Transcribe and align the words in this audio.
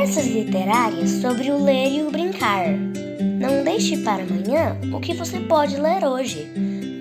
Conversas 0.00 0.28
literárias 0.28 1.10
sobre 1.20 1.50
o 1.50 1.62
ler 1.62 1.92
e 1.92 2.02
o 2.02 2.10
brincar. 2.10 2.68
Não 3.38 3.62
deixe 3.62 3.98
para 3.98 4.22
amanhã 4.22 4.74
o 4.96 4.98
que 4.98 5.12
você 5.12 5.38
pode 5.40 5.76
ler 5.76 6.02
hoje. 6.04 6.50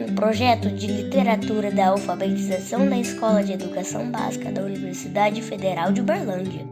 Um 0.02 0.14
projeto 0.14 0.70
de 0.70 0.88
literatura 0.88 1.72
da 1.72 1.88
alfabetização 1.88 2.90
da 2.90 3.00
Escola 3.00 3.42
de 3.42 3.54
Educação 3.54 4.12
Básica 4.12 4.52
da 4.52 4.64
Universidade 4.64 5.42
Federal 5.42 5.94
de 5.94 6.02
Uberlândia. 6.02 6.68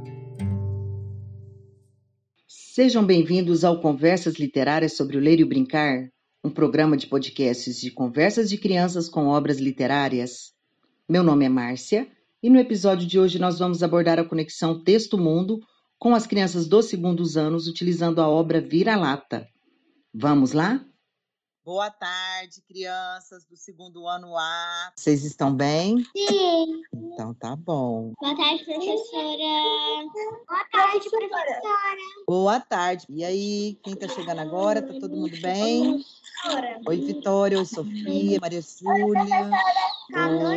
Sejam 2.46 3.06
bem-vindos 3.06 3.64
ao 3.64 3.80
Conversas 3.80 4.36
Literárias 4.36 4.98
sobre 4.98 5.16
o 5.16 5.22
Ler 5.22 5.40
e 5.40 5.46
o 5.46 5.48
Brincar, 5.48 6.10
um 6.44 6.50
programa 6.50 6.98
de 6.98 7.08
podcasts 7.08 7.80
de 7.80 7.90
conversas 7.90 8.50
de 8.50 8.58
crianças 8.58 9.08
com 9.08 9.28
obras 9.28 9.60
literárias. 9.60 10.52
Meu 11.08 11.24
nome 11.24 11.46
é 11.46 11.50
Márcia 11.50 12.06
e 12.44 12.50
no 12.50 12.60
episódio 12.60 13.08
de 13.08 13.18
hoje 13.18 13.40
nós 13.40 13.58
vamos 13.58 13.82
abordar 13.82 14.20
a 14.20 14.26
conexão 14.26 14.84
texto-mundo 14.84 15.62
com 16.00 16.14
as 16.14 16.28
crianças 16.28 16.68
dos 16.68 16.86
segundos 16.86 17.38
anos 17.38 17.68
utilizando 17.68 18.22
a 18.22 18.28
obra 18.28 18.62
Vira-Lata. 18.62 19.48
Vamos 20.14 20.54
lá? 20.54 20.87
Boa 21.68 21.92
tarde, 21.92 22.62
crianças 22.66 23.44
do 23.44 23.58
segundo 23.58 24.08
ano 24.08 24.38
A. 24.38 24.94
Vocês 24.96 25.26
estão 25.26 25.54
bem? 25.54 25.98
Sim. 26.16 26.82
Então 26.94 27.34
tá 27.34 27.58
bom. 27.58 28.14
Boa 28.22 28.38
tarde, 28.38 28.64
professora. 28.64 30.08
Boa 30.48 30.66
tarde, 30.72 31.10
professora. 31.10 31.98
Boa 32.26 32.60
tarde. 32.62 33.06
E 33.10 33.22
aí, 33.26 33.78
quem 33.84 33.98
tá 33.98 34.08
chegando 34.08 34.40
agora? 34.40 34.82
Tá 34.82 34.98
todo 34.98 35.14
mundo 35.14 35.36
bem? 35.42 36.06
Oi, 36.88 36.98
Vitória. 37.02 37.58
Oi, 37.58 37.66
Sofia. 37.66 38.40
Maria 38.40 38.62
Júlia. 38.62 39.50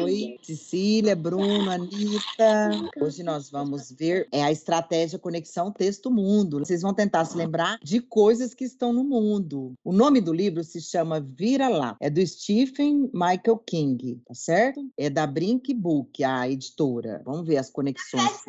Oi, 0.04 0.38
Cecília, 0.42 1.16
Bruno, 1.16 1.72
Anitta. 1.72 2.70
Hoje 3.00 3.24
nós 3.24 3.50
vamos 3.50 3.90
ver 3.90 4.28
é 4.30 4.44
a 4.44 4.52
estratégia 4.52 5.18
Conexão 5.18 5.72
Texto-Mundo. 5.72 6.60
Vocês 6.60 6.82
vão 6.82 6.94
tentar 6.94 7.24
se 7.24 7.36
lembrar 7.36 7.78
de 7.82 8.00
coisas 8.00 8.54
que 8.54 8.64
estão 8.64 8.92
no 8.92 9.02
mundo. 9.02 9.74
O 9.82 9.92
nome 9.92 10.20
do 10.20 10.32
livro 10.32 10.62
se 10.62 10.80
chama 10.80 10.99
Vira 11.36 11.68
Lá. 11.68 11.96
É 12.00 12.10
do 12.10 12.24
Stephen 12.26 13.10
Michael 13.12 13.58
King, 13.66 14.22
tá 14.26 14.34
certo? 14.34 14.80
É 14.96 15.10
da 15.10 15.26
Brink 15.26 15.72
Book, 15.74 16.22
a 16.22 16.48
editora. 16.48 17.22
Vamos 17.24 17.46
ver 17.46 17.58
as 17.58 17.70
conexões. 17.70 18.44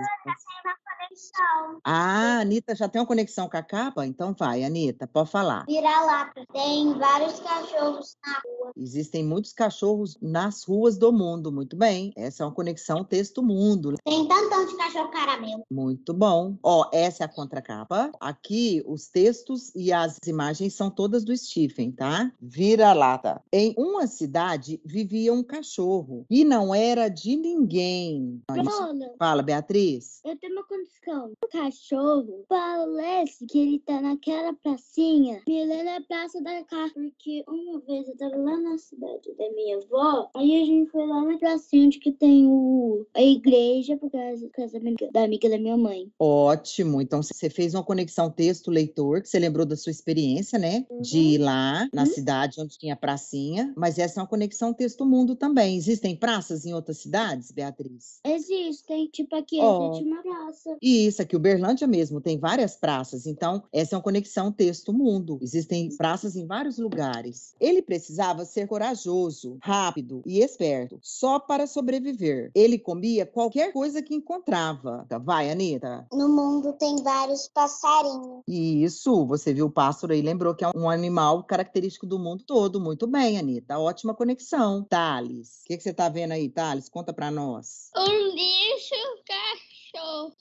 Ah, 1.83 2.37
a 2.37 2.41
Anitta 2.41 2.75
já 2.75 2.87
tem 2.87 3.01
uma 3.01 3.07
conexão 3.07 3.49
com 3.49 3.57
a 3.57 3.63
capa? 3.63 4.05
Então 4.05 4.35
vai, 4.37 4.63
Anitta, 4.63 5.07
pode 5.07 5.29
falar. 5.29 5.65
Vira-lata. 5.65 6.45
Tem 6.53 6.93
vários 6.97 7.39
cachorros 7.39 8.17
na 8.25 8.41
rua. 8.45 8.71
Existem 8.77 9.23
muitos 9.23 9.53
cachorros 9.53 10.17
nas 10.21 10.63
ruas 10.63 10.97
do 10.97 11.11
mundo. 11.11 11.51
Muito 11.51 11.75
bem. 11.75 12.11
Essa 12.15 12.43
é 12.43 12.45
uma 12.45 12.53
conexão 12.53 13.03
texto-mundo. 13.03 13.95
Tem 14.05 14.27
tantão 14.27 14.65
de 14.65 14.75
cachorro 14.77 15.09
caramelo. 15.09 15.63
Muito 15.69 16.13
bom. 16.13 16.57
Ó, 16.63 16.89
essa 16.93 17.23
é 17.23 17.25
a 17.25 17.29
contracapa. 17.29 18.11
Aqui, 18.19 18.83
os 18.87 19.07
textos 19.07 19.71
e 19.75 19.91
as 19.91 20.17
imagens 20.25 20.73
são 20.73 20.89
todas 20.89 21.23
do 21.23 21.35
Stephen, 21.35 21.91
tá? 21.91 22.31
Vira-lata. 22.41 23.41
Em 23.51 23.73
uma 23.77 24.07
cidade 24.07 24.81
vivia 24.85 25.33
um 25.33 25.43
cachorro 25.43 26.25
e 26.29 26.43
não 26.43 26.73
era 26.73 27.09
de 27.09 27.35
ninguém. 27.35 28.41
Bruna, 28.49 29.11
Fala, 29.17 29.41
Beatriz. 29.41 30.19
eu 30.23 30.37
tenho 30.37 30.53
uma 30.53 30.63
condição. 30.63 31.00
O 31.07 31.47
cachorro 31.52 32.45
parece 32.47 33.45
que 33.47 33.57
ele 33.59 33.80
tá 33.80 33.99
naquela 33.99 34.53
pracinha, 34.53 35.41
mirando 35.47 35.88
a 35.89 36.02
praça 36.02 36.41
da 36.41 36.63
casa. 36.63 36.94
Porque 36.94 37.44
uma 37.47 37.80
vez 37.80 38.07
eu 38.07 38.16
tava 38.17 38.35
lá 38.38 38.57
na 38.57 38.77
cidade 38.77 39.33
da 39.38 39.49
minha 39.52 39.77
avó, 39.77 40.29
aí 40.35 40.61
a 40.61 40.66
gente 40.66 40.91
foi 40.91 41.05
lá 41.07 41.23
na 41.25 41.38
pracinha 41.38 41.85
onde 41.88 41.99
que 41.99 42.11
tem 42.11 42.45
o, 42.47 43.05
a 43.16 43.22
igreja, 43.22 43.97
por 43.97 44.11
causa, 44.11 44.47
causa 44.49 44.79
da 44.79 45.23
amiga- 45.23 45.49
da 45.49 45.57
minha 45.57 45.75
mãe. 45.77 46.11
Ótimo. 46.19 47.02
Então 47.02 47.22
você 47.23 47.49
fez 47.49 47.73
uma 47.73 47.83
conexão 47.83 48.29
texto-leitor, 48.29 49.22
que 49.22 49.27
você 49.29 49.39
lembrou 49.39 49.66
da 49.66 49.75
sua 49.75 49.91
experiência, 49.91 50.59
né? 50.59 50.85
De 51.02 51.17
ir 51.19 51.38
lá 51.39 51.89
na 51.91 52.03
Uhum. 52.03 52.07
cidade 52.07 52.62
onde 52.62 52.78
tinha 52.78 52.95
pracinha. 52.95 53.73
Mas 53.75 53.97
essa 53.97 54.19
é 54.19 54.23
uma 54.23 54.29
conexão 54.29 54.73
texto-mundo 54.73 55.35
também. 55.35 55.75
Existem 55.78 56.16
praças 56.16 56.66
em 56.66 56.73
outras 56.73 56.97
cidades, 57.00 57.51
Beatriz? 57.51 58.19
Existem, 58.25 59.07
tipo 59.07 59.35
aqui, 59.35 59.57
Ó. 59.59 59.91
a 59.91 59.95
gente 59.95 60.07
uma 60.07 60.22
praça. 60.22 60.78
E 60.81 60.91
isso 60.91 61.22
aqui, 61.22 61.35
Uberlândia 61.35 61.88
mesmo, 61.88 62.22
tem 62.22 62.38
várias 62.38 62.75
praças. 62.75 63.25
Então, 63.25 63.63
essa 63.72 63.96
é 63.96 63.97
uma 63.97 64.03
conexão 64.03 64.52
texto-mundo. 64.52 65.40
Existem 65.41 65.96
praças 65.96 66.35
em 66.35 66.46
vários 66.46 66.78
lugares. 66.78 67.56
Ele 67.59 67.81
precisava 67.81 68.46
ser 68.46 68.68
corajoso, 68.68 69.57
rápido 69.62 70.22
e 70.25 70.40
esperto, 70.40 71.00
só 71.01 71.40
para 71.40 71.68
sobreviver. 71.68 72.51
Ele 72.53 72.78
comia 72.78 73.25
qualquer 73.25 73.72
coisa 73.74 74.01
que 74.01 74.16
encontrava. 74.16 75.06
Vai, 75.24 75.51
Anitta. 75.51 76.07
No 76.12 76.30
mundo 76.30 76.74
tem 76.74 77.01
vários 77.03 77.47
passarinhos. 77.47 78.44
Isso, 78.47 79.25
você 79.25 79.53
viu 79.53 79.68
o 79.68 79.72
pássaro 79.72 80.13
aí, 80.13 80.22
lembrou 80.22 80.56
que 80.56 80.63
é 80.63 80.72
um 80.75 80.90
animal 80.90 81.44
característico 81.44 82.06
do 82.06 82.19
mundo 82.19 82.44
todo. 82.46 82.80
Muito 82.80 83.07
bem, 83.07 83.38
Anitta. 83.38 83.80
Ótima 83.80 84.13
conexão. 84.13 84.84
Thales, 84.90 85.62
o 85.62 85.68
que, 85.68 85.78
que 85.78 85.84
você 85.84 85.94
tá 85.94 86.09
vendo 86.09 86.31
aí, 86.31 86.50
Thales? 86.50 86.90
Conta 86.90 87.13
pra 87.13 87.31
nós. 87.31 87.90
Um 87.96 88.35
lixo 88.35 88.96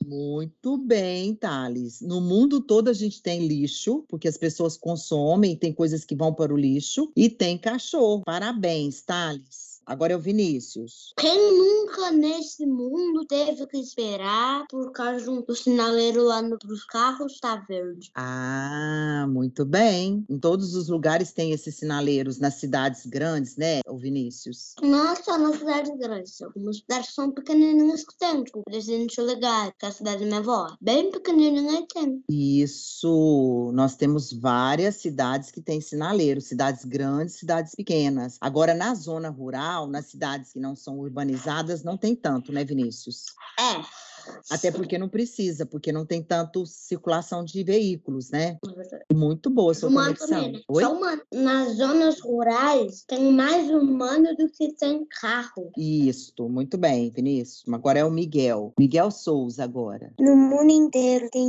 Muito 0.05 0.77
bem, 0.79 1.35
Thales. 1.35 2.01
No 2.01 2.21
mundo 2.21 2.61
todo 2.61 2.89
a 2.89 2.93
gente 2.93 3.23
tem 3.23 3.47
lixo, 3.47 4.05
porque 4.09 4.29
as 4.29 4.37
pessoas 4.37 4.77
consomem, 4.77 5.57
tem 5.57 5.73
coisas 5.73 6.05
que 6.05 6.15
vão 6.15 6.35
para 6.35 6.53
o 6.53 6.57
lixo, 6.57 7.13
e 7.17 7.29
tem 7.29 7.57
cachorro. 7.59 8.23
Parabéns, 8.25 9.03
Thales. 9.03 9.70
Agora 9.87 10.13
é 10.13 10.17
o 10.17 10.21
Vinícius. 10.21 11.13
Quem 11.17 11.59
nunca 11.59 12.13
nesse 12.13 12.65
mundo 12.65 13.25
teve 13.27 13.67
que 13.67 13.79
esperar 13.79 14.65
por 14.69 14.93
causa 14.93 15.31
do 15.43 15.55
sinaleiro 15.55 16.23
lá 16.23 16.41
no, 16.43 16.59
pros 16.59 16.85
carros 16.85 17.39
tá 17.41 17.57
verde? 17.57 18.11
Ah, 18.15 19.27
muito 19.29 19.65
bem. 19.65 20.25
Em 20.29 20.39
todos 20.39 20.75
os 20.75 20.89
lugares 20.89 21.33
tem 21.33 21.53
esses 21.53 21.77
sinaleiros, 21.77 22.39
nas 22.39 22.55
cidades 22.55 23.07
grandes, 23.07 23.57
né, 23.57 23.81
o 23.87 23.97
Vinícius? 23.97 24.75
Não 24.83 25.17
só 25.17 25.39
nas 25.39 25.59
cidades 25.59 25.97
grandes, 25.99 26.41
algumas 26.41 26.79
cidades 26.79 27.15
são 27.15 27.31
pequenininhas 27.31 28.05
que 28.05 28.17
tem, 28.19 28.45
tipo 28.45 28.63
Presidente 28.65 29.21
Legal, 29.21 29.73
que 29.79 29.87
é 29.87 29.89
a 29.89 29.93
cidade 29.93 30.21
da 30.21 30.27
minha 30.27 30.39
avó. 30.39 30.77
Bem 30.81 31.11
pequenininha 31.11 31.85
tem. 31.93 32.23
Isso, 32.29 33.71
nós 33.75 33.97
temos 33.97 34.33
várias 34.33 34.97
cidades 34.97 35.51
que 35.51 35.61
têm 35.61 35.81
sinaleiros, 35.81 36.45
cidades 36.45 36.85
grandes, 36.85 37.35
cidades 37.37 37.75
pequenas. 37.75 38.37
Agora, 38.41 38.75
na 38.75 38.95
zona 38.95 39.29
rural, 39.29 39.70
nas 39.87 40.07
cidades 40.07 40.53
que 40.53 40.61
não 40.61 40.75
são 40.75 40.99
urbanizadas, 40.99 41.83
não 41.83 41.97
tem 41.97 42.15
tanto, 42.15 42.53
né, 42.53 42.65
Vinícius? 42.65 43.27
É. 43.59 44.10
Até 44.51 44.71
porque 44.71 44.99
não 44.99 45.09
precisa, 45.09 45.65
porque 45.67 45.93
não 45.93 46.05
tem 46.07 46.23
tanto 46.23 46.65
circulação 46.67 47.45
de 47.45 47.63
veículos, 47.63 48.31
né? 48.31 48.59
Muito 49.13 49.51
boa 49.51 49.75
sua 49.75 49.89
Humano 49.89 50.15
conexão. 50.17 50.29
também, 50.29 50.53
né? 50.53 50.61
Oi? 50.69 50.83
Só 50.83 50.93
humano. 50.95 51.23
Nas 51.33 51.77
zonas 51.77 52.21
rurais 52.21 53.05
tem 53.07 53.33
mais 53.33 53.69
humano 53.71 54.35
do 54.37 54.49
que 54.51 54.73
tem 54.75 55.05
carro. 55.21 55.71
Isso, 55.77 56.49
muito 56.49 56.77
bem, 56.79 57.11
Vinícius. 57.11 57.63
Agora 57.73 57.99
é 57.99 58.05
o 58.05 58.11
Miguel. 58.11 58.73
Miguel 58.79 59.11
Souza 59.11 59.65
agora. 59.65 60.13
No 60.19 60.37
mundo 60.37 60.71
inteiro 60.71 61.29
tem 61.31 61.49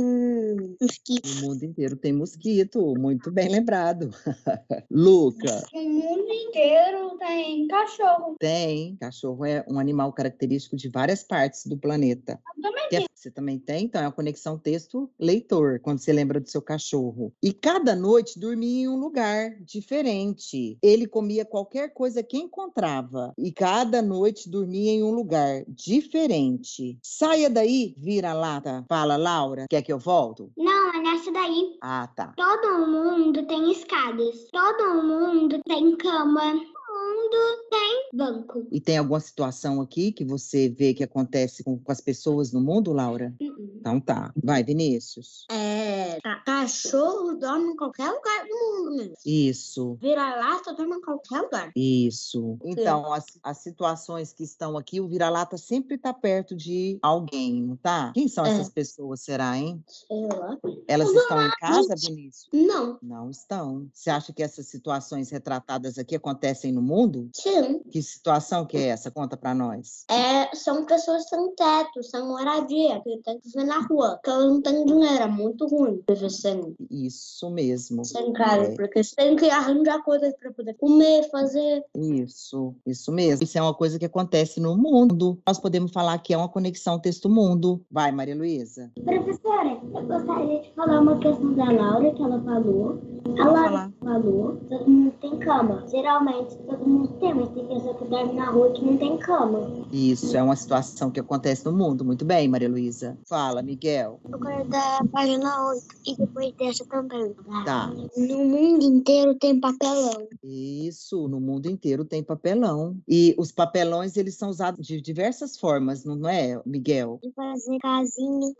mosquito. 0.80 1.28
No 1.40 1.48
mundo 1.48 1.64
inteiro 1.64 1.96
tem 1.96 2.12
mosquito, 2.12 2.94
muito 2.98 3.30
bem 3.30 3.48
lembrado. 3.48 4.10
Luca, 4.90 5.62
No 5.72 5.82
mundo 5.82 6.32
inteiro 6.32 7.16
tem 7.18 7.66
cachorro. 7.68 8.36
tem. 8.38 8.96
Cachorro 8.96 9.44
é 9.44 9.64
um 9.68 9.78
animal 9.78 10.12
característico 10.12 10.76
de 10.76 10.88
várias 10.88 11.22
partes 11.22 11.66
do 11.66 11.76
planeta. 11.76 12.40
Também 12.62 12.84
é- 12.92 13.04
Você 13.14 13.30
também 13.30 13.58
tem? 13.58 13.84
Então, 13.84 14.00
é 14.02 14.06
uma 14.06 14.12
conexão 14.12 14.58
texto-leitor, 14.58 15.78
quando 15.80 15.98
você 16.00 16.12
lembra 16.12 16.40
do 16.40 16.48
seu 16.48 16.60
cachorro. 16.60 17.32
E 17.42 17.52
cada 17.52 17.94
noite 17.94 18.38
dormia 18.38 18.82
em 18.82 18.88
um 18.88 18.98
lugar 18.98 19.54
diferente. 19.60 20.76
Ele 20.82 21.06
comia 21.06 21.44
qualquer 21.44 21.92
coisa 21.94 22.22
que 22.22 22.36
encontrava. 22.36 23.32
E 23.38 23.52
cada 23.52 24.02
noite 24.02 24.48
dormia 24.50 24.90
em 24.92 25.04
um 25.04 25.12
lugar 25.12 25.64
diferente. 25.68 26.98
Saia 27.02 27.48
daí, 27.48 27.94
vira-lata. 27.96 28.84
Fala, 28.88 29.16
Laura. 29.16 29.66
Quer 29.70 29.82
que 29.82 29.92
eu 29.92 29.98
volto? 29.98 30.50
Não, 30.56 30.94
é 30.94 31.00
nessa 31.00 31.30
daí. 31.30 31.76
Ah, 31.80 32.08
tá. 32.14 32.32
Todo 32.36 32.86
mundo 32.86 33.46
tem 33.46 33.70
escadas. 33.70 34.48
Todo 34.50 35.02
mundo 35.02 35.60
tem 35.64 35.96
cama. 35.96 36.54
Mundo 36.92 37.68
tem 37.70 38.08
banco. 38.12 38.66
E 38.70 38.80
tem 38.80 38.98
alguma 38.98 39.20
situação 39.20 39.80
aqui 39.80 40.12
que 40.12 40.24
você 40.24 40.68
vê 40.68 40.92
que 40.92 41.02
acontece 41.02 41.64
com, 41.64 41.78
com 41.78 41.92
as 41.92 42.00
pessoas 42.00 42.52
no 42.52 42.60
mundo, 42.60 42.92
Laura? 42.92 43.34
Então 43.40 44.00
tá. 44.00 44.32
Vai, 44.42 44.62
Vinícius. 44.62 45.46
É. 45.50 46.18
Cachorro 46.44 47.34
dorme 47.34 47.72
em 47.72 47.76
qualquer 47.76 48.10
lugar 48.10 48.46
do 48.46 48.54
mundo 48.54 48.96
mesmo. 48.96 49.14
Isso. 49.24 49.96
Vira-lata 50.00 50.74
dorme 50.74 50.96
em 50.96 51.00
qualquer 51.00 51.40
lugar. 51.40 51.72
Isso. 51.74 52.58
Então, 52.64 53.12
as, 53.12 53.26
as 53.42 53.58
situações 53.58 54.32
que 54.32 54.44
estão 54.44 54.76
aqui, 54.76 55.00
o 55.00 55.08
vira-lata 55.08 55.56
sempre 55.56 55.96
está 55.96 56.12
perto 56.12 56.54
de 56.54 56.98
alguém, 57.02 57.62
não 57.62 57.76
tá? 57.76 58.12
Quem 58.14 58.28
são 58.28 58.44
É. 58.44 58.50
essas 58.50 58.68
pessoas, 58.68 59.20
será, 59.22 59.56
hein? 59.56 59.82
Sei 59.88 60.26
lá. 60.26 60.58
Elas 60.86 61.10
estão 61.10 61.40
em 61.40 61.50
casa, 61.60 61.94
Vinícius? 61.96 62.48
Não. 62.52 62.98
Não 63.02 63.30
estão. 63.30 63.88
Você 63.92 64.10
acha 64.10 64.32
que 64.32 64.42
essas 64.42 64.66
situações 64.66 65.30
retratadas 65.30 65.98
aqui 65.98 66.14
acontecem 66.16 66.72
no 66.72 66.81
mundo? 66.82 67.28
Sim. 67.32 67.80
Que 67.90 68.02
situação 68.02 68.66
que 68.66 68.76
é 68.76 68.88
essa? 68.88 69.10
Conta 69.10 69.36
para 69.36 69.54
nós. 69.54 70.04
É, 70.10 70.54
são 70.54 70.84
pessoas 70.84 71.28
sem 71.28 71.54
teto, 71.54 72.02
sem 72.02 72.22
moradia, 72.22 73.00
que 73.00 73.18
tem 73.22 73.38
que 73.40 73.48
viver 73.48 73.64
na 73.64 73.80
rua. 73.80 74.16
Porque 74.16 74.30
elas 74.30 74.46
não 74.46 74.60
têm 74.60 74.84
dinheiro, 74.84 75.22
é 75.22 75.28
muito 75.28 75.66
ruim 75.66 76.02
viver 76.08 76.30
sem, 76.30 76.74
Isso 76.90 77.50
mesmo. 77.50 78.04
sem 78.04 78.32
casa. 78.32 78.72
É. 78.72 78.74
Porque 78.74 79.02
você 79.02 79.14
tem 79.14 79.36
que 79.36 79.48
arranjar 79.48 80.02
coisas 80.02 80.34
para 80.38 80.52
poder 80.52 80.74
comer, 80.74 81.28
fazer. 81.30 81.84
Isso, 81.96 82.74
isso 82.86 83.12
mesmo. 83.12 83.44
Isso 83.44 83.58
é 83.58 83.62
uma 83.62 83.74
coisa 83.74 83.98
que 83.98 84.04
acontece 84.04 84.60
no 84.60 84.76
mundo. 84.76 85.38
Nós 85.46 85.58
podemos 85.58 85.92
falar 85.92 86.18
que 86.18 86.34
é 86.34 86.36
uma 86.36 86.48
conexão 86.48 86.98
texto-mundo. 86.98 87.84
Vai, 87.90 88.12
Maria 88.12 88.36
Luísa. 88.36 88.90
Professora, 89.04 89.80
eu 89.94 90.06
gostaria 90.06 90.62
de 90.62 90.72
falar 90.74 91.00
uma 91.00 91.18
questão 91.18 91.54
da 91.54 91.70
Laura 91.70 92.12
que 92.12 92.22
ela 92.22 92.42
falou. 92.42 93.00
A 93.38 93.44
falar. 93.44 93.92
falou, 94.00 94.56
todo 94.68 94.90
mundo 94.90 95.12
tem 95.20 95.38
cama. 95.38 95.84
Geralmente 95.88 96.56
todo 96.56 96.86
mundo 96.86 97.08
tem, 97.18 97.34
mas 97.34 97.48
tem 97.50 97.66
pessoa 97.66 97.94
que 97.94 98.04
dorme 98.04 98.32
na 98.34 98.50
rua 98.50 98.72
que 98.72 98.84
não 98.84 98.96
tem 98.96 99.16
cama. 99.18 99.86
Isso 99.92 100.36
é 100.36 100.42
uma 100.42 100.56
situação 100.56 101.10
que 101.10 101.20
acontece 101.20 101.64
no 101.64 101.72
mundo. 101.72 102.04
Muito 102.04 102.24
bem, 102.24 102.48
Maria 102.48 102.68
Luísa. 102.68 103.18
Fala, 103.26 103.62
Miguel. 103.62 104.20
Eu 104.30 104.38
quero 104.38 104.68
dar 104.68 104.98
a 105.00 105.06
página 105.06 105.68
8 105.68 105.84
e 106.06 106.16
depois 106.16 106.52
dessa 106.54 106.84
também. 106.86 107.34
Tá. 107.64 107.92
No 108.16 108.44
mundo 108.44 108.84
inteiro 108.84 109.34
tem 109.36 109.58
papelão. 109.58 110.28
Isso, 110.42 111.28
no 111.28 111.40
mundo 111.40 111.66
inteiro 111.66 112.04
tem 112.04 112.22
papelão. 112.22 112.96
E 113.08 113.34
os 113.38 113.52
papelões, 113.52 114.16
eles 114.16 114.34
são 114.34 114.48
usados 114.48 114.86
de 114.86 115.00
diversas 115.00 115.56
formas, 115.56 116.04
não 116.04 116.28
é, 116.28 116.60
Miguel? 116.66 117.18
De 117.22 117.32
fazer 117.32 117.78
casinha 117.78 118.52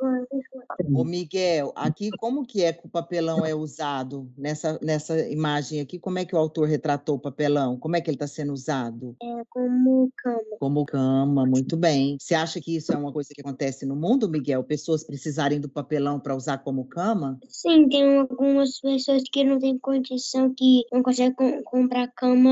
Ô, 0.95 1.05
Miguel, 1.05 1.73
aqui 1.75 2.11
como 2.19 2.47
que 2.47 2.63
é 2.63 2.73
que 2.73 2.87
o 2.87 2.89
papelão 2.89 3.45
é 3.45 3.55
usado 3.55 4.31
nessa, 4.53 4.79
nessa 4.83 5.29
imagem 5.29 5.81
aqui? 5.81 5.99
Como 5.99 6.19
é 6.19 6.25
que 6.25 6.35
o 6.35 6.39
autor 6.39 6.69
retratou 6.69 7.17
o 7.17 7.19
papelão? 7.19 7.79
Como 7.79 7.97
é 7.97 8.01
que 8.01 8.11
ele 8.11 8.17
está 8.17 8.27
sendo 8.27 8.53
usado? 8.53 9.17
como 9.49 10.11
cama. 10.17 10.41
Como 10.59 10.85
cama, 10.85 11.47
muito 11.47 11.77
bem. 11.77 12.17
Você 12.21 12.35
acha 12.35 12.61
que 12.61 12.77
isso 12.77 12.93
é 12.93 12.97
uma 12.97 13.13
coisa 13.13 13.31
que 13.35 13.41
acontece 13.41 13.85
no 13.87 13.97
mundo, 13.97 14.29
Miguel? 14.29 14.63
Pessoas 14.65 15.05
precisarem 15.05 15.61
do 15.61 15.69
papelão 15.69 16.21
para 16.21 16.37
usar 16.37 16.59
como 16.59 16.85
cama? 16.85 17.39
Sim, 17.49 17.89
tem 17.89 18.19
algumas 18.19 18.81
pessoas 18.81 19.23
que 19.31 19.45
não 19.45 19.59
têm 19.59 19.79
condição, 19.79 20.55
que 20.55 20.83
não 20.93 21.03
conseguem 21.03 21.35
com- 21.35 21.63
comprar 21.65 22.09
cama, 22.15 22.51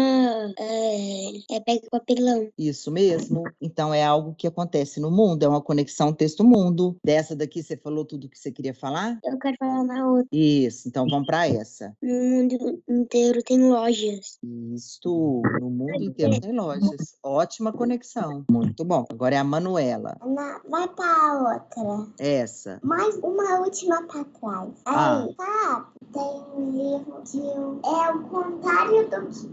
é, 0.59 1.57
é 1.57 1.61
pega 1.61 1.87
papelão. 1.91 2.49
Isso 2.59 2.91
mesmo. 2.91 3.45
Então 3.61 3.93
é 3.93 4.05
algo 4.05 4.35
que 4.35 4.47
acontece 4.47 5.01
no 5.01 5.11
mundo, 5.11 5.45
é 5.45 5.49
uma 5.49 5.63
conexão 5.63 6.13
texto-mundo. 6.13 6.97
Dessa 7.05 7.37
daqui 7.37 7.63
você 7.63 7.77
falou 7.77 8.05
tudo 8.05 8.25
o 8.25 8.29
que 8.29 8.39
você 8.39 8.51
queria 8.51 8.75
falar? 8.75 9.19
Eu 9.25 9.39
quero 9.39 9.57
falar 9.59 9.85
na 9.85 10.07
outra. 10.11 10.27
Isso, 10.33 10.89
então 10.89 11.07
vamos 11.09 11.27
para 11.27 11.47
essa. 11.47 11.90
No 12.03 12.15
mundo 12.15 12.83
inteiro 12.89 13.43
tem 13.43 13.69
lojas. 13.69 14.39
Isto, 14.75 15.43
no 15.61 15.71
mundo 15.71 16.03
inteiro 16.03 16.41
tem 16.41 16.53
lojas. 16.53 17.17
Ótima 17.23 17.73
conexão. 17.73 18.45
Muito 18.51 18.85
bom. 18.85 19.05
Agora 19.11 19.35
é 19.35 19.39
a 19.39 19.45
Manuela. 19.45 20.17
Na- 20.25 20.61
vai 20.69 20.89
pra 20.89 21.61
outra. 21.75 22.07
Essa. 22.19 22.79
Mais 22.83 23.17
uma 23.19 23.61
última 23.61 24.03
pra 24.07 24.25
trás. 24.25 24.71
Ah. 24.87 25.23
Aí, 25.25 25.35
sabe? 25.37 25.87
Tem 26.13 26.43
um 26.57 26.71
livro 26.71 27.23
de 27.25 27.39
um. 27.39 27.81
É 27.85 28.11
o 28.13 28.23
contrário 28.29 29.09
do 29.09 29.27
que 29.29 29.49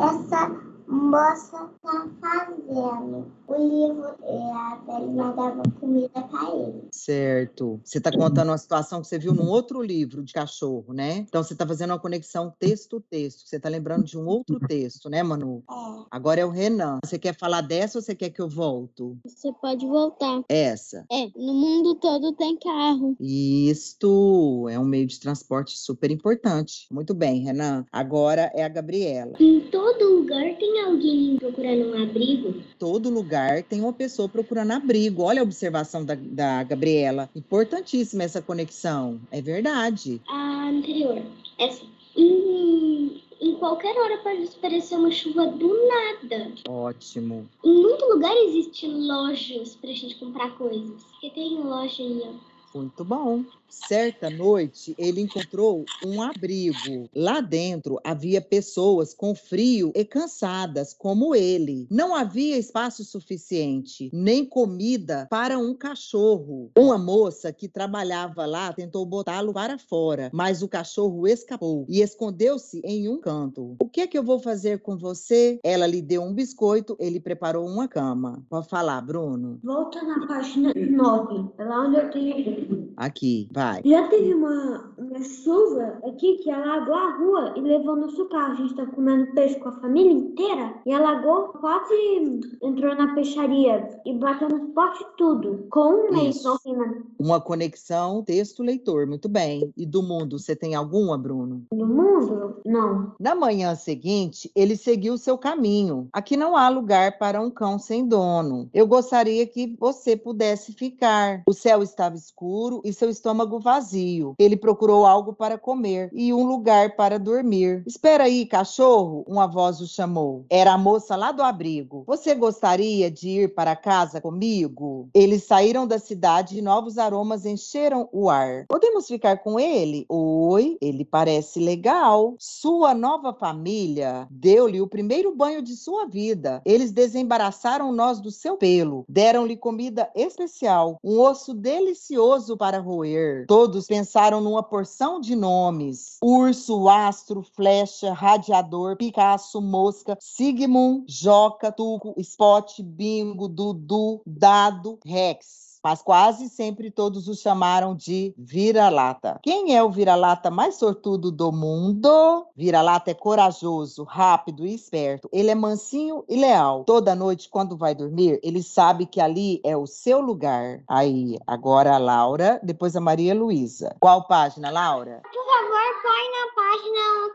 essa 0.00 0.69
moça 0.90 1.70
tá 1.82 2.08
fazendo. 2.20 3.26
O 3.46 3.54
livro, 3.54 4.14
é, 4.22 4.52
a 4.52 4.80
velhinha 4.86 5.32
dava 5.32 5.62
comida 5.78 6.22
pra 6.22 6.50
ele. 6.54 6.88
Certo. 6.90 7.80
Você 7.84 7.98
está 7.98 8.10
contando 8.10 8.48
uma 8.48 8.58
situação 8.58 9.00
que 9.00 9.06
você 9.06 9.18
viu 9.18 9.32
num 9.32 9.48
outro 9.48 9.82
livro 9.82 10.22
de 10.22 10.32
cachorro, 10.32 10.92
né? 10.92 11.18
Então 11.18 11.42
você 11.42 11.52
está 11.52 11.66
fazendo 11.66 11.90
uma 11.90 11.98
conexão 11.98 12.52
texto-texto. 12.58 13.46
Você 13.46 13.56
está 13.56 13.68
lembrando 13.68 14.04
de 14.04 14.18
um 14.18 14.26
outro 14.26 14.58
texto, 14.60 15.08
né, 15.08 15.22
Manu? 15.22 15.62
É. 15.70 15.74
Agora 16.10 16.40
é 16.40 16.44
o 16.44 16.50
Renan. 16.50 16.98
Você 17.04 17.18
quer 17.18 17.36
falar 17.36 17.60
dessa 17.60 17.98
ou 17.98 18.02
você 18.02 18.14
quer 18.14 18.30
que 18.30 18.40
eu 18.40 18.48
volto? 18.48 19.16
Você 19.24 19.52
pode 19.60 19.86
voltar. 19.86 20.42
Essa. 20.48 21.04
É, 21.10 21.28
no 21.36 21.54
mundo 21.54 21.94
todo 21.96 22.32
tem 22.32 22.58
carro. 22.58 23.16
Isto 23.20 24.68
é 24.68 24.78
um 24.78 24.84
meio 24.84 25.06
de 25.06 25.20
transporte 25.20 25.78
super 25.78 26.10
importante. 26.10 26.86
Muito 26.90 27.14
bem, 27.14 27.42
Renan. 27.42 27.84
Agora 27.92 28.50
é 28.54 28.64
a 28.64 28.68
Gabriela. 28.68 29.32
Em 29.38 29.60
todo 29.70 30.20
lugar 30.20 30.56
tem 30.58 30.79
alguém 30.80 31.36
procurando 31.36 31.90
um 31.90 32.02
abrigo. 32.02 32.54
Todo 32.78 33.10
lugar 33.10 33.62
tem 33.62 33.80
uma 33.80 33.92
pessoa 33.92 34.28
procurando 34.28 34.72
abrigo. 34.72 35.22
Olha 35.22 35.40
a 35.40 35.44
observação 35.44 36.04
da, 36.04 36.14
da 36.14 36.62
Gabriela. 36.62 37.28
Importantíssima 37.34 38.22
essa 38.22 38.42
conexão. 38.42 39.20
É 39.30 39.40
verdade. 39.40 40.20
A 40.28 40.68
anterior. 40.68 41.22
Essa. 41.58 41.82
Em, 42.16 43.22
em 43.40 43.54
qualquer 43.56 43.96
hora 43.96 44.18
pode 44.18 44.48
aparecer 44.48 44.96
uma 44.96 45.10
chuva 45.10 45.46
do 45.46 45.68
nada. 45.88 46.52
Ótimo. 46.68 47.48
Em 47.64 47.82
muito 47.82 48.04
lugar 48.06 48.34
existem 48.36 49.06
lojas 49.06 49.76
pra 49.76 49.90
gente 49.90 50.16
comprar 50.16 50.56
coisas. 50.56 51.02
Porque 51.12 51.30
tem 51.30 51.58
loja 51.62 52.02
aí, 52.02 52.22
ó. 52.24 52.78
Muito 52.78 53.04
bom. 53.04 53.44
Certa 53.70 54.28
noite, 54.28 54.94
ele 54.98 55.20
encontrou 55.20 55.84
um 56.04 56.20
abrigo. 56.20 57.08
Lá 57.14 57.40
dentro 57.40 57.98
havia 58.04 58.40
pessoas 58.40 59.14
com 59.14 59.34
frio 59.34 59.92
e 59.94 60.04
cansadas, 60.04 60.92
como 60.92 61.34
ele. 61.34 61.86
Não 61.90 62.14
havia 62.14 62.58
espaço 62.58 63.04
suficiente, 63.04 64.10
nem 64.12 64.44
comida 64.44 65.26
para 65.30 65.56
um 65.58 65.74
cachorro. 65.74 66.70
Uma 66.76 66.98
moça 66.98 67.52
que 67.52 67.68
trabalhava 67.68 68.44
lá 68.44 68.72
tentou 68.72 69.06
botá-lo 69.06 69.52
para 69.52 69.78
fora, 69.78 70.30
mas 70.32 70.62
o 70.62 70.68
cachorro 70.68 71.26
escapou 71.26 71.86
e 71.88 72.00
escondeu-se 72.00 72.80
em 72.84 73.08
um 73.08 73.20
canto. 73.20 73.76
O 73.80 73.88
que 73.88 74.00
é 74.00 74.06
que 74.06 74.18
eu 74.18 74.24
vou 74.24 74.40
fazer 74.40 74.80
com 74.80 74.96
você? 74.96 75.60
Ela 75.62 75.86
lhe 75.86 76.02
deu 76.02 76.22
um 76.22 76.34
biscoito, 76.34 76.96
ele 76.98 77.20
preparou 77.20 77.66
uma 77.66 77.86
cama. 77.86 78.44
Pode 78.48 78.68
falar, 78.68 79.00
Bruno. 79.00 79.60
Volta 79.62 80.02
na 80.02 80.26
página 80.26 80.72
9, 80.74 81.52
é 81.58 81.64
lá 81.64 81.86
onde 81.86 81.96
eu 81.96 82.10
tenho. 82.10 82.92
Aqui, 82.96 83.48
vai. 83.52 83.59
Já 83.84 84.08
teve 84.08 84.34
uma, 84.34 84.92
uma 84.96 85.22
chuva 85.22 85.98
aqui 86.04 86.38
que 86.38 86.50
alagou 86.50 86.94
a 86.94 87.16
rua 87.16 87.54
e 87.56 87.60
levou 87.60 87.96
nosso 87.96 88.26
carro. 88.28 88.52
A 88.52 88.56
gente 88.56 88.74
tá 88.74 88.86
comendo 88.86 89.32
peixe 89.32 89.58
com 89.60 89.68
a 89.68 89.80
família 89.80 90.12
inteira 90.12 90.74
e 90.86 90.92
alagou, 90.92 91.48
quase 91.60 92.40
entrou 92.62 92.94
na 92.94 93.14
peixaria 93.14 93.88
e 94.04 94.14
bateu 94.14 94.48
nos 94.48 94.72
potes 94.72 95.04
tudo. 95.16 95.66
Com 95.70 96.08
um 96.08 96.10
mês 96.12 96.42
não 96.42 96.58
tem 96.58 96.76
nada 96.76 97.02
Uma 97.18 97.40
conexão 97.40 98.22
texto-leitor, 98.22 99.06
muito 99.06 99.28
bem. 99.28 99.72
E 99.76 99.84
do 99.84 100.02
mundo, 100.02 100.38
você 100.38 100.54
tem 100.54 100.74
alguma, 100.74 101.18
Bruno? 101.18 101.66
no 101.72 101.86
mundo? 101.86 102.60
Não. 102.64 103.14
Na 103.18 103.34
manhã 103.34 103.74
seguinte, 103.74 104.50
ele 104.54 104.76
seguiu 104.76 105.16
seu 105.16 105.38
caminho. 105.38 106.08
Aqui 106.12 106.36
não 106.36 106.56
há 106.56 106.68
lugar 106.68 107.18
para 107.18 107.40
um 107.40 107.50
cão 107.50 107.78
sem 107.78 108.06
dono. 108.06 108.68
Eu 108.72 108.86
gostaria 108.86 109.46
que 109.46 109.76
você 109.78 110.16
pudesse 110.16 110.72
ficar. 110.72 111.42
O 111.46 111.52
céu 111.52 111.82
estava 111.82 112.16
escuro 112.16 112.80
e 112.84 112.92
seu 112.92 113.08
estômago 113.08 113.49
vazio. 113.58 114.34
Ele 114.38 114.56
procurou 114.56 115.06
algo 115.06 115.32
para 115.32 115.58
comer 115.58 116.10
e 116.12 116.32
um 116.32 116.46
lugar 116.46 116.94
para 116.96 117.18
dormir. 117.18 117.82
Espera 117.86 118.24
aí, 118.24 118.46
cachorro, 118.46 119.24
uma 119.26 119.46
voz 119.46 119.80
o 119.80 119.86
chamou. 119.86 120.44
Era 120.48 120.74
a 120.74 120.78
moça 120.78 121.16
lá 121.16 121.32
do 121.32 121.42
abrigo. 121.42 122.04
Você 122.06 122.34
gostaria 122.34 123.10
de 123.10 123.28
ir 123.28 123.54
para 123.54 123.74
casa 123.74 124.20
comigo? 124.20 125.08
Eles 125.14 125.44
saíram 125.44 125.86
da 125.86 125.98
cidade 125.98 126.58
e 126.58 126.62
novos 126.62 126.98
aromas 126.98 127.44
encheram 127.44 128.08
o 128.12 128.30
ar. 128.30 128.66
Podemos 128.68 129.06
ficar 129.06 129.38
com 129.38 129.58
ele? 129.58 130.04
Oi, 130.08 130.78
ele 130.80 131.04
parece 131.04 131.58
legal. 131.58 132.34
Sua 132.38 132.94
nova 132.94 133.32
família 133.32 134.26
deu-lhe 134.30 134.80
o 134.80 134.86
primeiro 134.86 135.34
banho 135.34 135.62
de 135.62 135.74
sua 135.74 136.06
vida. 136.06 136.60
Eles 136.64 136.92
desembaraçaram 136.92 137.92
nós 137.92 138.20
do 138.20 138.30
seu 138.30 138.56
pelo, 138.56 139.04
deram-lhe 139.08 139.56
comida 139.56 140.10
especial, 140.14 140.98
um 141.02 141.18
osso 141.20 141.54
delicioso 141.54 142.56
para 142.56 142.78
roer. 142.78 143.39
Todos 143.46 143.86
pensaram 143.86 144.40
numa 144.40 144.62
porção 144.62 145.20
de 145.20 145.34
nomes: 145.36 146.16
urso, 146.22 146.88
astro, 146.88 147.42
flecha, 147.42 148.12
radiador, 148.12 148.96
Picasso, 148.96 149.60
mosca, 149.60 150.16
Sigmund, 150.20 151.04
Joca, 151.08 151.72
Tuco, 151.72 152.14
Spot, 152.18 152.82
Bingo, 152.82 153.48
Dudu, 153.48 154.20
Dado, 154.26 154.98
Rex. 155.04 155.69
Mas 155.82 156.02
quase 156.02 156.48
sempre 156.48 156.90
todos 156.90 157.28
o 157.28 157.34
chamaram 157.34 157.94
de 157.94 158.34
vira-lata. 158.36 159.38
Quem 159.42 159.76
é 159.76 159.82
o 159.82 159.90
vira-lata 159.90 160.50
mais 160.50 160.76
sortudo 160.76 161.30
do 161.30 161.50
mundo? 161.52 162.46
Vira-lata 162.56 163.10
é 163.10 163.14
corajoso, 163.14 164.04
rápido 164.04 164.66
e 164.66 164.74
esperto. 164.74 165.28
Ele 165.32 165.50
é 165.50 165.54
mansinho 165.54 166.24
e 166.28 166.36
leal. 166.36 166.84
Toda 166.84 167.14
noite, 167.14 167.48
quando 167.48 167.76
vai 167.76 167.94
dormir, 167.94 168.38
ele 168.42 168.62
sabe 168.62 169.06
que 169.06 169.20
ali 169.20 169.60
é 169.64 169.76
o 169.76 169.86
seu 169.86 170.20
lugar. 170.20 170.82
Aí, 170.88 171.38
agora 171.46 171.94
a 171.94 171.98
Laura, 171.98 172.60
depois 172.62 172.94
a 172.94 173.00
Maria 173.00 173.34
Luísa. 173.34 173.96
Qual 174.00 174.26
página, 174.26 174.70
Laura? 174.70 175.22
Por 175.22 175.44
favor, 175.44 176.02
põe 176.02 176.30
na 176.30 176.54
página 176.54 176.59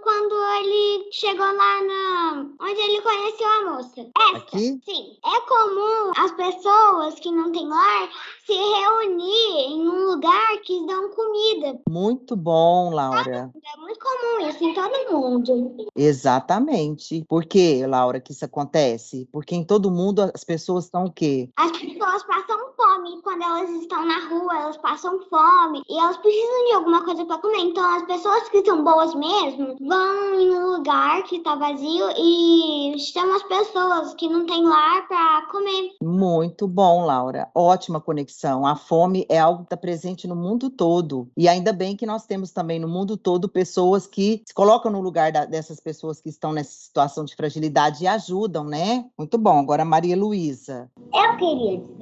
quando 0.02 0.36
ele 0.60 1.10
chegou 1.12 1.46
lá 1.46 1.84
na... 1.84 2.46
onde 2.62 2.80
ele 2.80 3.02
conheceu 3.02 3.48
a 3.48 3.72
moça. 3.72 4.08
Essa. 4.18 4.38
Aqui? 4.38 4.80
Sim. 4.86 5.18
É 5.26 5.42
comum 5.42 6.12
as 6.16 6.32
pessoas 6.34 7.16
que 7.16 7.32
não 7.32 7.52
têm 7.52 7.68
lar 7.68 8.10
se 8.46 8.54
reunir 8.54 9.74
em 9.74 9.88
um 9.88 10.12
lugar 10.12 10.58
que 10.64 10.86
dão 10.86 11.10
comida. 11.10 11.80
Muito 11.90 12.36
bom, 12.36 12.94
Laura. 12.94 13.52
É 13.54 13.80
muito 13.80 14.00
comum 14.00 14.48
isso 14.48 14.64
em 14.64 14.74
todo 14.74 15.12
mundo. 15.12 15.90
Exatamente. 15.96 17.26
Por 17.28 17.46
que, 17.46 17.86
Laura, 17.88 18.20
que 18.20 18.32
isso 18.32 18.46
acontece? 18.46 19.28
Porque 19.32 19.56
em 19.56 19.64
todo 19.64 19.90
mundo 19.90 20.32
as 20.34 20.44
pessoas 20.44 20.86
estão 20.86 21.06
o 21.06 21.12
quê? 21.12 21.50
As 21.56 21.72
pessoas 22.06 22.24
passam 22.24 22.58
fome 22.78 23.22
quando 23.24 23.42
elas 23.42 23.70
estão 23.72 24.06
na 24.06 24.20
rua, 24.28 24.56
elas 24.62 24.78
passam 24.78 25.20
fome 25.28 25.82
e 25.90 25.98
elas 25.98 26.18
precisam 26.18 26.66
de 26.68 26.74
alguma 26.76 27.04
coisa 27.04 27.26
para 27.26 27.40
comer. 27.40 27.60
Então, 27.60 27.84
as 27.96 28.04
pessoas 28.04 28.48
que 28.50 28.64
são 28.64 28.84
boas 28.84 29.16
mesmo 29.16 29.76
vão 29.82 30.40
em 30.40 30.56
um 30.56 30.76
lugar 30.78 31.24
que 31.24 31.40
tá 31.40 31.56
vazio 31.56 32.08
e 32.18 32.96
chamam 33.00 33.36
as 33.36 33.44
pessoas 33.44 34.14
que 34.14 34.28
não 34.28 34.46
têm 34.46 34.64
lar 34.64 35.08
para 35.08 35.48
comer. 35.52 35.96
Muito 36.02 36.68
bom, 36.68 37.06
Laura. 37.06 37.50
Ótima 37.56 38.00
conexão. 38.00 38.66
A 38.68 38.76
fome 38.76 39.26
é 39.28 39.40
algo 39.40 39.60
que 39.60 39.66
está 39.66 39.78
presente 39.78 40.28
no 40.28 40.36
mundo 40.36 40.70
todo. 40.70 41.28
E 41.36 41.48
ainda 41.48 41.74
bem 41.74 41.96
que 41.96 42.06
nós 42.06 42.26
temos 42.26 42.52
também 42.52 42.80
no 42.80 42.88
mundo 42.88 43.18
todo 43.18 43.50
pessoas 43.50 44.06
que 44.06 44.44
se 44.46 44.54
colocam 44.54 44.92
no 44.92 45.02
lugar 45.02 45.32
da- 45.32 45.46
dessas 45.46 45.80
pessoas 45.80 46.22
que 46.22 46.30
estão 46.30 46.54
nessa 46.54 46.72
situação 46.72 47.26
de 47.26 47.36
fragilidade 47.36 48.04
e 48.04 48.08
ajudam, 48.08 48.64
né? 48.64 49.06
Muito 49.18 49.38
bom. 49.40 49.60
Agora, 49.60 49.84
Maria 49.84 50.16
Luísa. 50.16 50.90
Eu 51.14 51.38
queria 51.38 51.95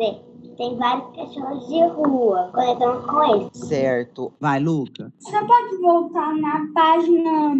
tem 0.57 0.77
vários 0.77 1.15
cachorros 1.15 1.67
de 1.67 1.81
rua 1.88 2.50
conectando 2.53 3.07
com 3.07 3.23
eles. 3.35 3.50
Certo. 3.53 4.31
Vai, 4.39 4.59
Luca. 4.59 5.12
Você 5.19 5.31
pode 5.39 5.77
voltar 5.81 6.35
na 6.35 6.67
página 6.73 7.55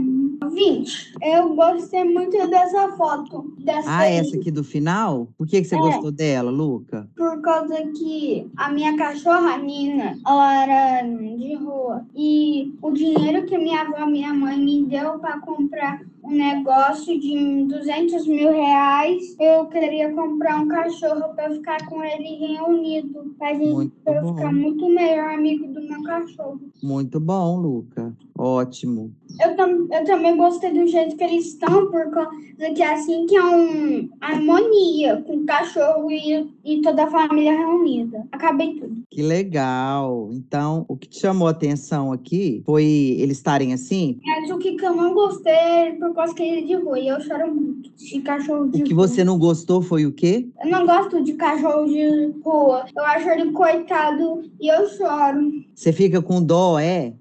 20. 0.52 1.14
Eu 1.22 1.56
gostei 1.56 2.04
muito 2.04 2.32
dessa 2.50 2.90
foto. 2.96 3.54
Dessa 3.60 3.90
Ah, 3.90 3.98
aí, 4.00 4.16
essa 4.18 4.36
aqui 4.38 4.52
do 4.52 4.64
final? 4.64 5.28
Por 5.38 5.48
que, 5.48 5.62
que 5.62 5.68
você 5.68 5.76
É. 5.76 5.80
gostou 5.80 6.12
dela, 6.12 6.52
Luca? 6.52 7.10
Por 7.16 7.42
causa 7.42 7.76
que 7.98 8.48
a 8.58 8.70
minha 8.70 8.96
cachorra 8.96 9.58
Nina, 9.58 10.18
ela 10.26 10.64
era 10.64 11.02
de 11.08 11.56
rua. 11.56 12.06
E 12.16 12.74
o 12.82 12.92
dinheiro 12.92 13.46
que 13.46 13.58
minha 13.58 13.82
avó 13.82 14.00
e 14.08 14.12
minha 14.12 14.34
mãe 14.34 14.58
me 14.58 14.84
deu 14.86 15.18
para 15.20 15.40
comprar 15.40 16.02
um 16.24 16.32
negócio 16.32 17.20
de 17.20 17.66
200 17.66 18.26
mil 18.28 18.52
reais, 18.52 19.36
eu 19.40 19.66
queria 19.66 20.14
comprar 20.14 20.62
um 20.62 20.68
cachorro 20.68 21.34
para 21.36 21.52
ficar 21.52 21.86
com 21.86 22.02
ele 22.04 22.54
reunido. 22.54 23.36
Pra 23.38 23.54
gente 23.54 23.92
pra 24.04 24.16
eu 24.16 24.28
ficar 24.34 24.54
muito 24.54 24.88
melhor 24.88 25.34
amigo 25.34 25.68
do 25.68 25.82
meu 25.82 26.02
cachorro. 26.04 26.62
Muito 26.82 27.20
bom, 27.20 27.58
Luca. 27.58 28.16
Ótimo. 28.38 29.12
Eu, 29.44 29.56
tam 29.56 29.88
eu 29.92 30.06
também 30.06 30.36
gostei 30.38 30.72
do 30.72 30.88
jeito 30.88 31.16
que 31.16 31.24
eles 31.24 31.48
estão, 31.48 31.90
por 31.90 32.10
causa 32.12 32.32
que 32.76 32.82
é 32.82 32.94
assim 32.94 33.26
que 33.26 33.36
é 33.36 33.44
um 33.44 34.10
harmonia 34.22 35.22
com 35.26 35.38
o 35.38 35.46
cachorro 35.46 36.10
e, 36.12 36.50
e 36.64 36.82
toda 36.82 37.04
a 37.04 37.12
família 37.12 37.52
reunida. 37.58 38.26
Acabei 38.32 38.76
tudo. 38.76 39.04
Que 39.10 39.22
legal. 39.22 40.30
Então, 40.32 40.86
o 40.88 40.96
que 40.96 41.08
te 41.08 41.20
chamou 41.20 41.48
a 41.48 41.52
atenção 41.52 42.12
aqui 42.12 42.62
foi 42.66 42.84
eles 43.20 43.38
estarem 43.38 43.74
assim? 43.74 44.20
Mas 44.26 44.50
o 44.52 44.58
que, 44.58 44.76
que 44.76 44.86
eu 44.86 44.96
não 44.96 45.14
gostei 45.14 45.52
é 45.54 45.92
por 45.94 46.14
causa 46.14 46.34
que 46.34 46.44
ele 46.44 46.62
é 46.62 46.66
de 46.78 46.84
rua. 46.84 47.00
E 47.00 47.08
eu 47.08 47.20
choro 47.22 47.54
muito 47.54 47.92
de 47.96 48.22
cachorro 48.22 48.68
de 48.70 48.82
O 48.82 48.84
que 48.86 48.94
rua. 48.94 49.08
você 49.08 49.24
não 49.24 49.38
gostou 49.38 49.82
foi 49.82 50.06
o 50.06 50.12
quê? 50.12 50.48
Eu 50.64 50.70
não 50.72 50.86
gosto 50.86 51.24
de 51.24 51.34
cachorro 51.34 51.86
de 51.86 52.32
rua. 52.44 52.86
Eu 52.96 53.04
acho 53.06 53.30
ele 53.30 53.52
coitado 53.52 54.44
e 54.60 54.68
eu 54.68 54.88
choro. 54.90 55.52
Você 55.76 55.92
fica 55.92 56.22
com 56.22 56.42
dó, 56.44 56.80
é? 56.80 57.14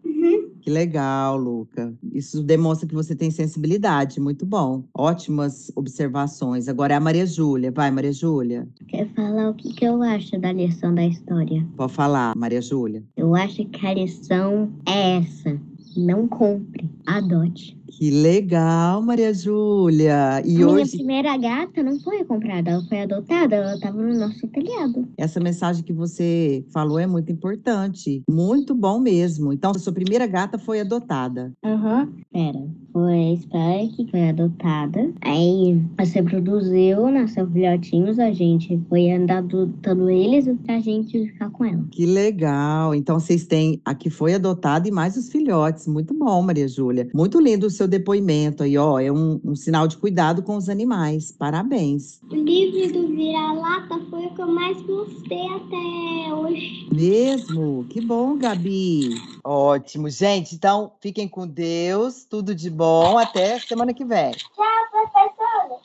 Que 0.63 0.71
legal, 0.71 1.37
Luca. 1.37 1.93
Isso 2.13 2.41
demonstra 2.41 2.89
que 2.89 2.95
você 2.95 3.17
tem 3.17 3.33
sensibilidade. 3.33 4.21
Muito 4.21 4.47
bom. 4.47 4.85
Ótimas 4.95 5.73
observações. 5.75 6.69
Agora 6.69 6.95
é 6.95 6.97
a 6.97 7.01
Maria 7.01 7.27
Júlia. 7.27 7.73
Vai, 7.73 7.91
Maria 7.91 8.13
Júlia. 8.13 8.69
Quer 8.87 9.09
falar 9.13 9.51
o 9.51 9.55
que, 9.55 9.73
que 9.75 9.85
eu 9.85 10.01
acho 10.03 10.39
da 10.39 10.53
lição 10.53 10.95
da 10.95 11.05
história? 11.05 11.67
Pode 11.77 11.93
falar, 11.93 12.37
Maria 12.37 12.63
Júlia. 12.63 13.03
Eu 13.17 13.35
acho 13.35 13.65
que 13.67 13.85
a 13.85 13.95
lição 13.95 14.71
é 14.87 15.19
essa. 15.19 15.61
Não 15.97 16.29
compre, 16.29 16.89
adote. 17.07 17.77
Que 17.93 18.11
legal, 18.11 19.03
Maria 19.03 19.33
Júlia. 19.35 20.43
E 20.45 20.55
a 20.55 20.67
minha 20.67 20.69
hoje, 20.69 20.97
primeira 20.97 21.37
gata 21.37 21.83
não 21.83 22.01
foi 22.01 22.25
comprada, 22.25 22.71
ela 22.71 22.83
foi 22.89 23.03
adotada, 23.03 23.55
ela 23.55 23.75
estava 23.75 24.03
no 24.03 24.19
nosso 24.19 24.49
telhado. 24.49 25.07
essa 25.19 25.39
mensagem 25.39 25.85
que 25.85 25.93
você 25.93 26.65
falou 26.73 26.99
é 26.99 27.07
muito 27.07 27.31
importante. 27.31 28.23
Muito 28.29 28.75
bom 28.75 28.99
mesmo. 28.99 29.53
Então, 29.53 29.73
a 29.73 29.79
sua 29.79 29.93
primeira 29.93 30.27
gata 30.27 30.59
foi 30.59 30.81
adotada. 30.81 31.53
Aham. 31.65 32.09
Pera, 32.33 32.67
foi 32.93 33.33
a 33.33 33.37
Spike 33.37 34.05
que 34.05 34.11
foi 34.11 34.29
adotada. 34.31 35.13
Aí 35.21 35.79
você 35.99 36.23
produziu, 36.23 37.11
nasceu 37.11 37.47
filhotinhos, 37.51 38.19
a 38.19 38.33
gente 38.33 38.81
foi 38.89 39.11
andar 39.13 39.39
adotando 39.39 40.09
eles 40.09 40.49
pra 40.65 40.81
gente 40.81 41.27
ficar 41.27 41.51
com 41.51 41.65
ela. 41.65 41.85
Que 41.91 42.07
legal. 42.07 42.95
Então, 42.95 43.21
vocês 43.21 43.45
têm 43.47 43.81
a 43.85 43.95
que 43.95 44.09
foi 44.09 44.35
adotada 44.35 44.89
e 44.89 44.91
mais 44.91 45.17
os 45.17 45.29
filhotes. 45.29 45.87
Muito 45.87 46.15
bom, 46.15 46.41
Maria 46.43 46.67
Júlia. 46.67 47.09
Muito 47.15 47.39
lindo 47.39 47.67
o 47.67 47.71
seu 47.71 47.82
depoimento 47.89 48.63
aí, 48.63 48.77
ó. 48.77 48.99
É 48.99 49.11
um, 49.11 49.41
um 49.45 49.55
sinal 49.55 49.87
de 49.87 49.97
cuidado 49.97 50.43
com 50.43 50.57
os 50.57 50.69
animais. 50.69 51.33
Parabéns. 51.33 52.21
O 52.31 52.35
livro 52.35 52.93
do 52.93 53.09
Vira-Lata 53.15 54.01
foi 54.11 54.27
o 54.27 54.35
que 54.35 54.43
eu 54.43 54.49
mais 54.49 54.81
gostei 54.83 55.47
até 55.49 56.35
hoje. 56.35 56.89
Mesmo? 56.93 57.87
Que 57.89 58.01
bom, 58.01 58.37
Gabi. 58.37 59.11
Ótimo, 59.45 60.09
gente. 60.09 60.55
Então, 60.55 60.93
fiquem 61.01 61.29
com 61.29 61.47
Deus. 61.47 62.25
Tudo 62.25 62.55
de 62.55 62.71
bom. 62.71 63.19
Até 63.19 63.59
semana 63.59 63.93
que 63.95 64.05
vem. 64.05 64.33
Tchau, 64.33 64.65
professora. 64.91 65.79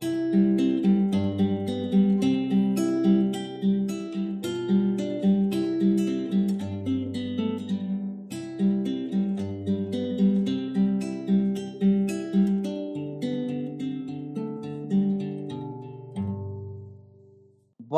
Tchau. 0.00 0.91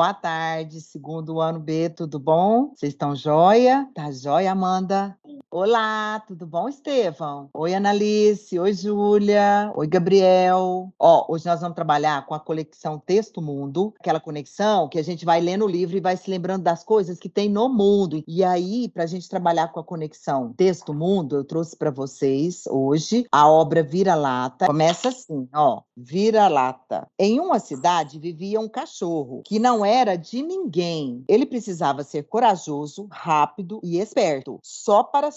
Boa 0.05 0.13
tarde, 0.13 0.83
segundo 0.83 1.41
ano 1.41 1.59
B, 1.59 1.89
tudo 1.89 2.19
bom? 2.19 2.75
Vocês 2.75 2.93
estão 2.93 3.17
joia? 3.17 3.89
Tá 3.95 4.13
joia, 4.13 4.53
Amanda? 4.53 5.19
Olá, 5.57 6.21
tudo 6.27 6.49
bom, 6.49 6.69
Estevão? 6.69 7.49
Oi, 7.55 7.77
Analice. 7.77 8.59
Oi, 8.59 8.73
Júlia. 8.73 9.73
Oi, 9.77 9.87
Gabriel. 9.87 10.93
Ó, 10.99 11.27
hoje 11.29 11.47
nós 11.47 11.61
vamos 11.61 11.77
trabalhar 11.77 12.27
com 12.27 12.35
a 12.35 12.41
conexão 12.41 12.99
Texto 12.99 13.41
Mundo, 13.41 13.95
aquela 14.01 14.19
conexão 14.19 14.89
que 14.89 14.99
a 14.99 15.05
gente 15.05 15.25
vai 15.25 15.41
lendo 15.41 15.65
o 15.65 15.69
livro 15.69 15.97
e 15.97 16.01
vai 16.01 16.17
se 16.17 16.29
lembrando 16.29 16.65
das 16.65 16.83
coisas 16.83 17.21
que 17.21 17.29
tem 17.29 17.49
no 17.49 17.69
mundo. 17.69 18.25
E 18.27 18.43
aí, 18.43 18.89
para 18.89 19.05
a 19.05 19.07
gente 19.07 19.29
trabalhar 19.29 19.69
com 19.69 19.79
a 19.79 19.85
conexão 19.85 20.53
Texto 20.55 20.93
Mundo, 20.93 21.37
eu 21.37 21.45
trouxe 21.45 21.77
para 21.77 21.93
vocês 21.93 22.65
hoje 22.69 23.25
a 23.31 23.49
obra 23.49 23.81
Vira-Lata. 23.81 24.67
Começa 24.67 25.11
assim, 25.11 25.49
ó. 25.55 25.83
Vira-lata. 25.97 27.07
Em 27.17 27.39
uma 27.39 27.61
cidade 27.61 28.19
vivia 28.19 28.59
um 28.59 28.69
cachorro 28.69 29.43
que 29.45 29.61
não 29.61 29.85
era 29.85 30.17
de 30.17 30.43
ninguém. 30.43 31.23
Ele 31.29 31.47
precisava 31.47 32.03
ser 32.03 32.25
corajoso, 32.25 33.07
rápido 33.09 33.79
e 33.85 34.01
esperto, 34.01 34.59
só 34.61 35.05
para. 35.05 35.31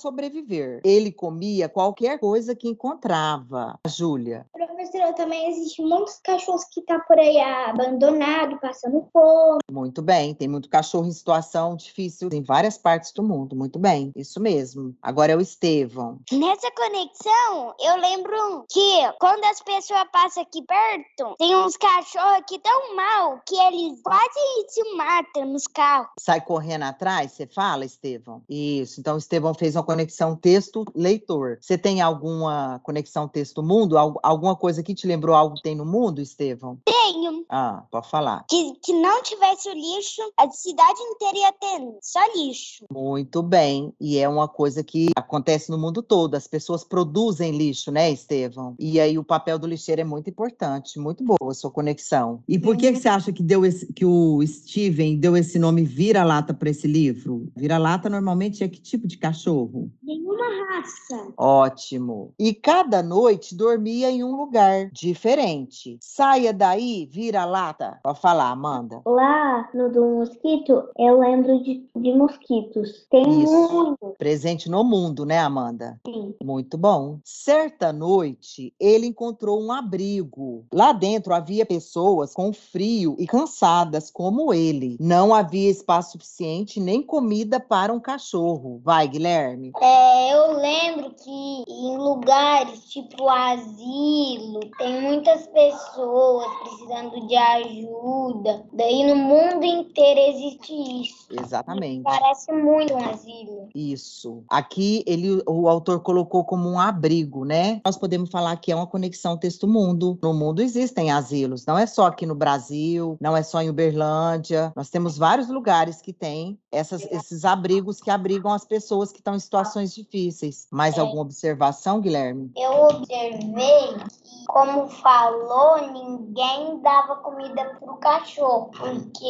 Ele 0.83 1.11
comia 1.11 1.69
qualquer 1.69 2.19
coisa 2.19 2.55
que 2.55 2.67
encontrava. 2.67 3.79
Júlia. 3.87 4.45
Professora, 4.89 5.13
também 5.13 5.49
existem 5.49 5.85
muitos 5.85 6.17
cachorros 6.23 6.63
que 6.65 6.81
tá 6.81 6.99
por 6.99 7.19
aí 7.19 7.37
abandonado, 7.39 8.57
passando 8.59 9.05
fome. 9.11 9.59
Muito 9.71 10.01
bem, 10.01 10.33
tem 10.33 10.47
muito 10.47 10.69
cachorro 10.69 11.07
em 11.07 11.11
situação 11.11 11.75
difícil 11.75 12.29
em 12.31 12.41
várias 12.41 12.77
partes 12.77 13.11
do 13.11 13.21
mundo. 13.23 13.55
Muito 13.55 13.77
bem, 13.79 14.11
isso 14.15 14.39
mesmo. 14.39 14.95
Agora 15.01 15.33
é 15.33 15.35
o 15.35 15.41
Estevão. 15.41 16.19
Nessa 16.31 16.71
conexão, 16.71 17.73
eu 17.79 17.97
lembro 17.97 18.65
que 18.71 19.11
quando 19.19 19.43
as 19.45 19.61
pessoas 19.61 20.05
passam 20.11 20.43
aqui 20.43 20.61
perto, 20.63 21.35
tem 21.37 21.55
uns 21.55 21.75
cachorros 21.77 22.43
que 22.47 22.59
tão 22.59 22.95
mal 22.95 23.41
que 23.45 23.55
eles 23.55 24.01
quase 24.01 24.39
se 24.69 24.95
matam 24.95 25.45
nos 25.45 25.67
carros. 25.67 26.07
Sai 26.19 26.41
correndo 26.41 26.83
atrás, 26.83 27.31
você 27.33 27.45
fala, 27.45 27.85
Estevão? 27.85 28.41
Isso. 28.49 28.99
Então, 28.99 29.15
o 29.15 29.19
Estevão 29.19 29.53
fez 29.53 29.75
uma 29.75 29.83
conexão 29.83 30.35
texto-leitor. 30.35 31.57
Você 31.61 31.77
tem 31.77 32.01
alguma 32.01 32.79
conexão 32.83 33.27
texto-mundo? 33.27 33.97
Al- 33.97 34.19
Alguma 34.23 34.55
coisa 34.55 34.76
coisa 34.77 34.83
que 34.83 34.93
te 34.93 35.07
lembrou 35.07 35.35
algo 35.35 35.55
que 35.55 35.61
tem 35.63 35.75
no 35.75 35.85
mundo, 35.85 36.21
Estevão? 36.21 36.77
Tenho. 36.85 37.45
Ah, 37.49 37.83
pode 37.91 38.09
falar. 38.09 38.45
Que, 38.47 38.73
que 38.83 38.93
não 38.93 39.23
tivesse 39.23 39.69
o 39.69 39.73
lixo, 39.73 40.21
a 40.37 40.49
cidade 40.51 40.99
inteira 41.01 41.37
ia 41.37 41.51
ter 41.53 41.97
só 42.01 42.19
lixo. 42.35 42.85
Muito 42.91 43.41
bem. 43.41 43.93
E 43.99 44.17
é 44.17 44.27
uma 44.29 44.47
coisa 44.47 44.83
que 44.83 45.09
acontece 45.15 45.71
no 45.71 45.77
mundo 45.77 46.03
todo. 46.03 46.35
As 46.35 46.47
pessoas 46.47 46.83
produzem 46.83 47.57
lixo, 47.57 47.91
né, 47.91 48.11
Estevão? 48.11 48.75
E 48.77 48.99
aí 48.99 49.17
o 49.17 49.23
papel 49.23 49.57
do 49.57 49.67
lixeiro 49.67 50.01
é 50.01 50.03
muito 50.05 50.29
importante. 50.29 50.99
Muito 50.99 51.23
boa 51.23 51.51
a 51.51 51.53
sua 51.55 51.71
conexão. 51.71 52.43
E 52.47 52.59
por 52.59 52.77
que, 52.77 52.91
que 52.91 52.99
você 52.99 53.07
acha 53.09 53.31
que, 53.31 53.41
deu 53.41 53.65
esse- 53.65 53.91
que 53.93 54.05
o 54.05 54.45
Steven 54.45 55.17
deu 55.17 55.35
esse 55.35 55.57
nome 55.57 55.83
vira-lata 55.83 56.53
para 56.53 56.69
esse 56.69 56.87
livro? 56.87 57.47
Vira-lata 57.55 58.09
normalmente 58.09 58.63
é 58.63 58.67
que 58.67 58.79
tipo 58.79 59.07
de 59.07 59.17
cachorro? 59.17 59.89
Nenhuma 60.03 60.45
raça. 60.69 61.33
Ótimo. 61.37 62.33
E 62.37 62.53
cada 62.53 63.01
noite 63.01 63.55
dormia 63.55 64.11
em 64.11 64.23
um 64.23 64.35
lugar 64.35 64.56
diferente. 64.91 65.97
Saia 66.01 66.53
daí, 66.53 67.07
vira 67.11 67.45
lata. 67.45 67.99
Pode 68.03 68.19
falar, 68.19 68.49
Amanda. 68.49 69.01
Lá 69.05 69.69
no 69.73 69.91
do 69.91 70.05
mosquito, 70.05 70.83
eu 70.97 71.19
lembro 71.19 71.63
de, 71.63 71.85
de 71.95 72.13
mosquitos. 72.13 73.05
Tem 73.09 73.43
Isso. 73.43 73.51
muitos. 73.51 74.17
Presente 74.17 74.69
no 74.69 74.83
mundo, 74.83 75.25
né, 75.25 75.39
Amanda? 75.39 75.99
Sim. 76.05 76.35
Muito 76.43 76.77
bom. 76.77 77.19
Certa 77.23 77.91
noite, 77.93 78.73
ele 78.79 79.07
encontrou 79.07 79.61
um 79.61 79.71
abrigo. 79.71 80.65
Lá 80.73 80.91
dentro 80.91 81.33
havia 81.33 81.65
pessoas 81.65 82.33
com 82.33 82.51
frio 82.53 83.15
e 83.19 83.27
cansadas, 83.27 84.09
como 84.09 84.53
ele. 84.53 84.97
Não 84.99 85.33
havia 85.33 85.69
espaço 85.69 86.13
suficiente 86.13 86.79
nem 86.79 87.01
comida 87.01 87.59
para 87.59 87.93
um 87.93 87.99
cachorro. 87.99 88.81
Vai, 88.83 89.07
Guilherme. 89.07 89.71
É, 89.81 90.33
eu 90.33 90.53
lembro 90.53 91.11
que 91.11 91.63
em 91.67 91.97
lugares 91.97 92.87
tipo 92.89 93.27
asilo, 93.27 94.46
tem 94.77 95.01
muitas 95.01 95.47
pessoas 95.47 96.47
precisando 96.63 97.27
de 97.27 97.35
ajuda. 97.35 98.65
Daí 98.73 99.05
no 99.05 99.15
mundo 99.15 99.63
inteiro 99.65 100.19
existe 100.19 100.73
isso. 101.01 101.27
Exatamente. 101.31 102.03
Parece 102.03 102.51
muito 102.51 102.93
um 102.93 103.09
asilo. 103.09 103.69
Isso. 103.73 104.43
Aqui 104.49 105.03
ele, 105.05 105.41
o 105.47 105.67
autor 105.67 106.01
colocou 106.01 106.43
como 106.43 106.69
um 106.69 106.79
abrigo, 106.79 107.45
né? 107.45 107.81
Nós 107.85 107.97
podemos 107.97 108.29
falar 108.29 108.55
que 108.57 108.71
é 108.71 108.75
uma 108.75 108.87
conexão 108.87 109.37
texto-mundo. 109.37 110.17
No 110.21 110.33
mundo 110.33 110.61
existem 110.61 111.11
asilos, 111.11 111.65
não 111.65 111.77
é 111.77 111.85
só 111.85 112.05
aqui 112.07 112.25
no 112.25 112.35
Brasil, 112.35 113.17
não 113.19 113.35
é 113.35 113.43
só 113.43 113.61
em 113.61 113.69
Uberlândia. 113.69 114.71
Nós 114.75 114.89
temos 114.89 115.17
vários 115.17 115.49
lugares 115.49 116.01
que 116.01 116.13
têm 116.13 116.57
essas- 116.71 117.05
esses 117.11 117.45
abrigos 117.45 117.99
que 117.99 118.09
abrigam 118.09 118.51
as 118.53 118.65
pessoas 118.65 119.11
que 119.11 119.19
estão 119.19 119.35
em 119.35 119.39
situações 119.39 119.93
difíceis. 119.93 120.67
Mais 120.71 120.97
É. 120.97 121.01
alguma 121.01 121.21
observação, 121.21 121.99
Guilherme? 121.99 122.51
Eu 122.55 122.83
observei 122.83 123.95
que, 124.23 124.36
como 124.47 124.87
falou, 124.87 125.91
ninguém 125.91 126.79
dava 126.81 127.17
comida 127.17 127.77
pro 127.79 127.97
cachorro, 127.97 128.71
porque 128.77 129.25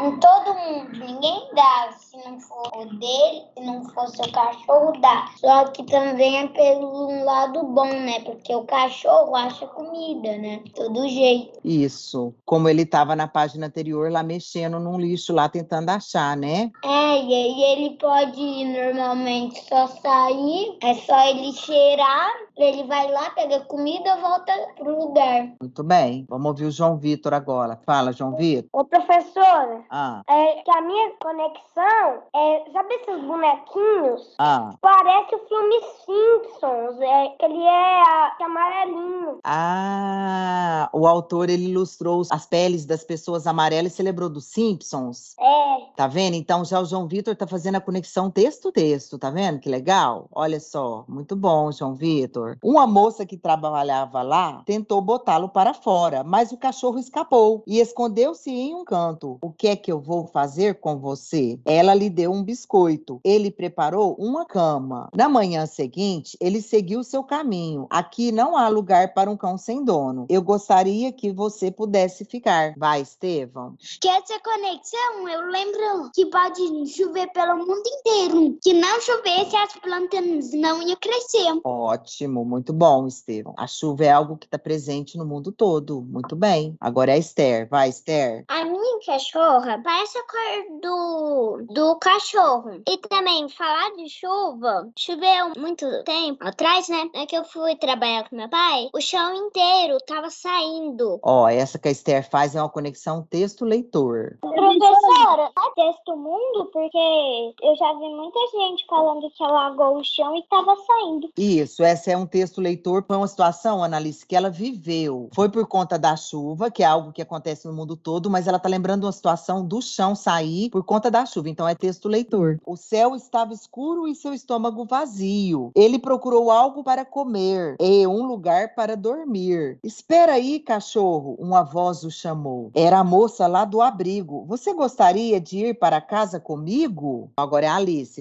em 0.00 0.20
todo 0.20 0.54
mundo 0.54 0.98
ninguém 0.98 1.48
dá, 1.54 1.92
se 1.98 2.16
não 2.16 2.38
for 2.40 2.70
o 2.76 2.86
dele, 2.98 3.44
se 3.56 3.64
não 3.64 3.84
for 3.90 4.08
seu 4.08 4.30
cachorro, 4.32 4.92
dá. 5.00 5.26
Só 5.36 5.64
que 5.66 5.84
também 5.84 6.38
é 6.38 6.48
pelo 6.48 7.24
lado 7.24 7.62
bom, 7.64 7.86
né? 7.86 8.20
Porque 8.20 8.54
o 8.54 8.64
cachorro 8.64 9.34
acha 9.34 9.66
comida, 9.66 10.36
né? 10.38 10.62
Todo 10.74 11.08
jeito. 11.08 11.58
Isso. 11.64 12.34
Como 12.44 12.68
ele 12.68 12.82
estava 12.82 13.16
na 13.16 13.28
página 13.28 13.66
anterior, 13.66 14.10
lá 14.10 14.22
mexendo 14.22 14.78
num 14.78 14.98
lixo, 14.98 15.32
lá 15.32 15.48
tentando 15.48 15.90
achar, 15.90 16.36
né? 16.36 16.70
É, 16.84 17.22
e 17.22 17.34
aí 17.34 17.62
ele 17.72 17.96
pode 17.98 18.64
normalmente 18.64 19.62
só 19.68 19.86
sair, 19.86 20.76
é 20.82 20.94
só 20.94 21.28
ele 21.28 21.52
cheirar, 21.52 22.30
ele 22.56 22.84
vai 22.84 23.10
lá, 23.10 23.30
pega 23.30 23.60
comida, 23.60 24.16
volta 24.28 24.52
pro 24.76 24.98
lugar. 24.98 25.52
Muito 25.60 25.82
bem. 25.84 26.26
Vamos 26.28 26.46
ouvir 26.46 26.64
o 26.66 26.70
João 26.70 26.96
Vitor 26.96 27.32
agora. 27.34 27.78
Fala, 27.84 28.12
João 28.12 28.34
Vitor. 28.36 28.68
Ô, 28.72 28.84
professora, 28.84 29.84
Ah, 29.90 30.22
é 30.28 30.62
que 30.62 30.70
a 30.70 30.80
minha 30.82 31.12
conexão 31.20 32.22
é. 32.34 32.64
Sabe 32.72 32.94
esses 32.94 33.22
bonequinhos? 33.24 34.34
ah. 34.38 34.70
Parece 34.80 35.34
o 35.34 35.38
filme 35.48 35.74
Simpsons, 36.04 37.00
é, 37.00 37.28
que 37.38 37.44
ele 37.44 37.62
é 37.62 38.02
a- 38.02 38.36
amarelinho. 38.40 39.38
Ah, 39.44 40.88
o 40.92 41.06
autor 41.06 41.48
ele 41.50 41.70
ilustrou 41.70 42.22
as 42.30 42.46
peles 42.46 42.84
das 42.84 43.04
pessoas 43.04 43.46
amarelas 43.46 43.92
e 43.92 43.96
celebrou 43.96 44.28
dos 44.28 44.46
Simpsons. 44.46 45.34
É, 45.38 45.76
Tá 45.96 46.06
vendo? 46.06 46.34
Então 46.34 46.64
já 46.64 46.78
o 46.80 46.84
João 46.84 47.06
Vitor 47.08 47.34
tá 47.34 47.46
fazendo 47.46 47.76
a 47.76 47.80
conexão 47.80 48.30
texto-texto, 48.30 49.18
tá 49.18 49.30
vendo? 49.30 49.58
Que 49.60 49.68
legal. 49.68 50.26
Olha 50.32 50.60
só, 50.60 51.04
muito 51.08 51.34
bom, 51.34 51.72
João 51.72 51.94
Vitor. 51.94 52.58
Uma 52.62 52.86
moça 52.86 53.24
que 53.24 53.36
trabalhava 53.36 54.15
lá 54.22 54.62
tentou 54.64 55.00
botá-lo 55.00 55.48
para 55.48 55.74
fora, 55.74 56.24
mas 56.24 56.52
o 56.52 56.56
cachorro 56.56 56.98
escapou 56.98 57.62
e 57.66 57.80
escondeu-se 57.80 58.50
em 58.50 58.74
um 58.74 58.84
canto. 58.84 59.38
O 59.40 59.50
que 59.50 59.68
é 59.68 59.76
que 59.76 59.90
eu 59.90 60.00
vou 60.00 60.26
fazer 60.26 60.80
com 60.80 60.98
você? 60.98 61.58
Ela 61.64 61.94
lhe 61.94 62.10
deu 62.10 62.32
um 62.32 62.42
biscoito. 62.42 63.20
Ele 63.24 63.50
preparou 63.50 64.14
uma 64.18 64.44
cama. 64.44 65.08
Na 65.14 65.28
manhã 65.28 65.66
seguinte, 65.66 66.36
ele 66.40 66.60
seguiu 66.60 67.02
seu 67.02 67.22
caminho. 67.22 67.86
Aqui 67.90 68.32
não 68.32 68.56
há 68.56 68.68
lugar 68.68 69.14
para 69.14 69.30
um 69.30 69.36
cão 69.36 69.58
sem 69.58 69.84
dono. 69.84 70.26
Eu 70.28 70.42
gostaria 70.42 71.12
que 71.12 71.32
você 71.32 71.70
pudesse 71.70 72.24
ficar. 72.24 72.74
Vai, 72.76 73.02
Estevão. 73.02 73.74
Que 74.00 74.08
essa 74.08 74.38
conexão, 74.40 75.28
eu 75.28 75.50
lembro 75.50 76.10
que 76.14 76.26
pode 76.26 76.86
chover 76.86 77.30
pelo 77.32 77.58
mundo 77.58 77.82
inteiro. 77.86 78.58
Que 78.62 78.72
não 78.72 79.00
chovesse, 79.00 79.56
as 79.56 79.72
plantas 79.74 80.52
não 80.52 80.82
iam 80.82 80.96
crescer. 80.96 81.60
Ótimo, 81.64 82.44
muito 82.44 82.72
bom, 82.72 83.06
Estevão. 83.06 83.54
A 83.56 83.66
chuva 83.66 84.04
é 84.06 84.12
algo 84.12 84.36
que 84.36 84.46
está 84.46 84.58
presente 84.58 85.18
no 85.18 85.26
mundo 85.26 85.52
todo. 85.52 86.02
Muito 86.02 86.34
bem. 86.34 86.76
Agora 86.80 87.10
é 87.10 87.14
a 87.14 87.18
Esther. 87.18 87.68
Vai, 87.68 87.88
Esther. 87.88 88.44
A 88.48 88.64
minha 88.64 89.00
cachorra 89.04 89.80
parece 89.82 90.18
a 90.18 90.22
cor 90.22 90.80
do, 90.80 91.66
do 91.72 91.96
cachorro. 91.96 92.82
E 92.88 92.98
também, 93.08 93.48
falar 93.48 93.90
de 93.96 94.08
chuva, 94.08 94.88
choveu 94.98 95.52
muito 95.56 95.86
tempo 96.04 96.46
atrás, 96.46 96.88
né? 96.88 97.08
É 97.14 97.26
que 97.26 97.36
eu 97.36 97.44
fui 97.44 97.76
trabalhar 97.76 98.28
com 98.28 98.36
meu 98.36 98.48
pai, 98.48 98.88
o 98.94 99.00
chão 99.00 99.34
inteiro 99.34 99.98
tava 100.06 100.30
saindo. 100.30 101.18
Ó, 101.22 101.48
essa 101.48 101.78
que 101.78 101.88
a 101.88 101.90
Esther 101.90 102.28
faz 102.28 102.54
é 102.54 102.60
uma 102.60 102.68
conexão 102.68 103.22
texto-leitor. 103.22 104.38
Professora, 104.40 105.50
é 105.58 105.74
texto 105.74 106.16
mundo 106.16 106.70
porque 106.72 107.54
eu 107.62 107.76
já 107.76 107.92
vi 107.94 108.08
muita 108.08 108.38
gente 108.52 108.86
falando 108.86 109.30
que 109.30 109.42
alagou 109.42 109.98
o 109.98 110.04
chão 110.04 110.36
e 110.36 110.42
tava 110.44 110.76
saindo. 110.76 111.30
Isso, 111.36 111.82
essa 111.82 112.10
é 112.10 112.16
um 112.16 112.26
texto-leitor. 112.26 113.04
Foi 113.06 113.16
uma 113.16 113.28
situação, 113.28 113.82
Annalise, 113.96 114.26
que 114.26 114.36
ela 114.36 114.50
viveu. 114.50 115.28
Foi 115.34 115.48
por 115.48 115.66
conta 115.66 115.98
da 115.98 116.16
chuva, 116.16 116.70
que 116.70 116.82
é 116.82 116.86
algo 116.86 117.12
que 117.12 117.22
acontece 117.22 117.66
no 117.66 117.72
mundo 117.72 117.96
todo, 117.96 118.30
mas 118.30 118.46
ela 118.46 118.58
tá 118.58 118.68
lembrando 118.68 119.04
uma 119.04 119.12
situação 119.12 119.66
do 119.66 119.80
chão 119.80 120.14
sair 120.14 120.70
por 120.70 120.84
conta 120.84 121.10
da 121.10 121.24
chuva. 121.26 121.48
Então 121.48 121.66
é 121.66 121.74
texto-leitor. 121.74 122.58
O 122.64 122.76
céu 122.76 123.14
estava 123.14 123.52
escuro 123.52 124.06
e 124.06 124.14
seu 124.14 124.32
estômago 124.32 124.84
vazio. 124.84 125.70
Ele 125.74 125.98
procurou 125.98 126.50
algo 126.50 126.84
para 126.84 127.04
comer 127.04 127.76
e 127.80 128.06
um 128.06 128.26
lugar 128.26 128.74
para 128.74 128.96
dormir. 128.96 129.78
Espera 129.82 130.34
aí, 130.34 130.60
cachorro, 130.60 131.36
uma 131.38 131.62
voz 131.62 132.04
o 132.04 132.10
chamou. 132.10 132.70
Era 132.74 132.98
a 132.98 133.04
moça 133.04 133.46
lá 133.46 133.64
do 133.64 133.80
abrigo. 133.80 134.44
Você 134.46 134.74
gostaria 134.74 135.40
de 135.40 135.66
ir 135.66 135.78
para 135.78 136.00
casa 136.00 136.38
comigo? 136.38 137.30
Agora 137.36 137.66
é 137.66 137.68
a 137.68 137.76
Alice. 137.76 138.20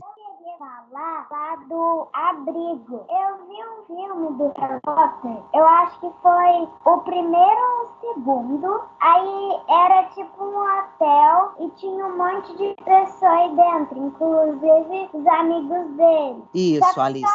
Falar 0.96 1.28
lá 1.30 1.56
do 1.68 2.08
abrigo. 2.14 3.06
Eu 3.10 3.46
vi 3.48 3.58
um 3.64 3.86
filme 3.86 4.38
do 4.38 4.54
Harry 4.58 4.80
Potter, 4.82 5.44
eu 5.54 5.68
acho 5.68 6.00
que 6.00 6.10
foi 6.22 6.70
o 6.86 6.98
primeiro 7.00 7.62
ou 7.62 7.86
o 7.86 8.14
segundo. 8.14 8.82
Aí 9.02 9.60
era 9.68 10.04
tipo 10.14 10.44
um 10.44 10.58
hotel 10.58 11.54
e 11.60 11.70
tinha 11.72 12.06
um 12.06 12.18
monte 12.18 12.56
de 12.56 12.74
pessoas 12.84 13.24
aí 13.24 13.56
dentro, 13.56 13.98
inclusive 13.98 15.10
os 15.14 15.28
amigos 15.28 15.88
dele. 15.98 16.44
Isso, 16.54 17.02
Alice. 17.02 17.28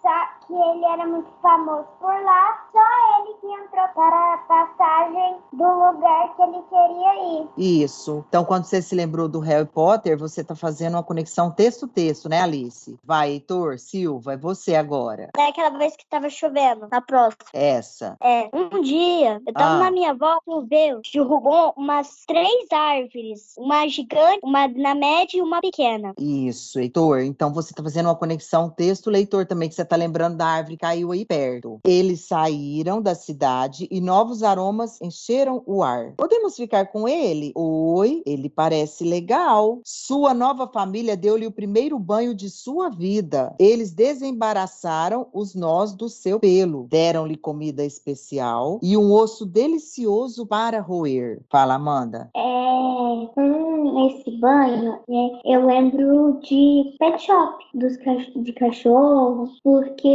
Só 0.00 0.35
que 0.46 0.52
ele 0.54 0.84
era 0.84 1.06
muito 1.06 1.28
famoso 1.42 1.86
por 1.98 2.12
lá, 2.22 2.66
só 2.72 3.20
ele 3.20 3.34
que 3.40 3.46
entrou 3.46 3.88
para 3.94 4.34
a 4.34 4.38
passagem 4.38 5.36
do 5.52 5.64
lugar 5.64 6.36
que 6.36 6.42
ele 6.42 6.62
queria 6.68 7.40
ir. 7.40 7.82
Isso. 7.82 8.24
Então, 8.28 8.44
quando 8.44 8.64
você 8.64 8.80
se 8.80 8.94
lembrou 8.94 9.28
do 9.28 9.40
Harry 9.40 9.66
Potter, 9.66 10.16
você 10.18 10.40
está 10.42 10.54
fazendo 10.54 10.94
uma 10.94 11.02
conexão 11.02 11.50
texto-texto, 11.50 12.28
né, 12.28 12.40
Alice? 12.40 12.98
Vai, 13.04 13.30
Heitor, 13.32 13.78
Silva, 13.78 14.34
é 14.34 14.36
você 14.36 14.74
agora. 14.74 15.30
Daquela 15.36 15.70
vez 15.70 15.96
que 15.96 16.06
tava 16.06 16.28
chovendo, 16.30 16.86
na 16.90 17.00
próxima. 17.00 17.44
Essa. 17.52 18.16
É, 18.22 18.48
um 18.52 18.80
dia, 18.82 19.40
eu 19.46 19.52
tava 19.52 19.74
Ah. 19.74 19.78
na 19.84 19.90
minha 19.90 20.10
avó, 20.12 20.38
choveu, 20.44 21.00
derrubou 21.12 21.72
umas 21.76 22.24
três 22.26 22.66
árvores. 22.72 23.54
Uma 23.58 23.86
gigante, 23.88 24.40
uma 24.42 24.68
na 24.68 24.94
média 24.94 25.38
e 25.38 25.42
uma 25.42 25.60
pequena. 25.60 26.12
Isso, 26.18 26.78
Heitor. 26.78 27.20
Então, 27.20 27.52
você 27.52 27.72
está 27.72 27.82
fazendo 27.82 28.06
uma 28.06 28.14
conexão 28.16 28.70
texto-leitor 28.70 29.46
também, 29.46 29.68
que 29.68 29.74
você 29.74 29.82
está 29.82 29.96
lembrando 29.96 30.35
da 30.36 30.46
árvore 30.46 30.76
caiu 30.76 31.10
aí 31.10 31.24
perto. 31.24 31.80
Eles 31.84 32.20
saíram 32.20 33.00
da 33.02 33.14
cidade 33.14 33.36
cidade 33.36 33.88
e 33.90 34.00
novos 34.00 34.42
aromas 34.42 35.00
encheram 35.00 35.62
o 35.66 35.82
ar. 35.82 36.14
Podemos 36.16 36.56
ficar 36.56 36.86
com 36.86 37.08
ele? 37.08 37.52
Oi, 37.54 38.22
ele 38.24 38.48
parece 38.48 39.04
legal. 39.04 39.80
Sua 39.84 40.32
nova 40.32 40.66
família 40.66 41.16
deu-lhe 41.16 41.46
o 41.46 41.52
primeiro 41.52 41.98
banho 41.98 42.34
de 42.34 42.48
sua 42.48 42.88
vida. 42.88 43.54
Eles 43.58 43.92
desembaraçaram 43.92 45.26
os 45.32 45.54
nós 45.54 45.94
do 45.94 46.08
seu 46.08 46.40
pelo, 46.40 46.86
deram-lhe 46.88 47.36
comida 47.36 47.84
especial 47.84 48.78
e 48.82 48.96
um 48.96 49.12
osso 49.12 49.44
delicioso 49.44 50.46
para 50.46 50.80
roer. 50.80 51.42
Fala, 51.50 51.74
Amanda. 51.74 52.30
É, 52.34 52.40
hum, 52.40 54.08
esse 54.08 54.30
banho, 54.38 54.98
né, 55.08 55.40
eu 55.44 55.66
lembro 55.66 56.40
de 56.42 56.94
pet 56.98 57.22
shop 57.22 57.64
dos 57.74 57.96
cach- 57.98 58.32
de 58.36 58.52
cachorro, 58.52 59.48
porque 59.62 60.08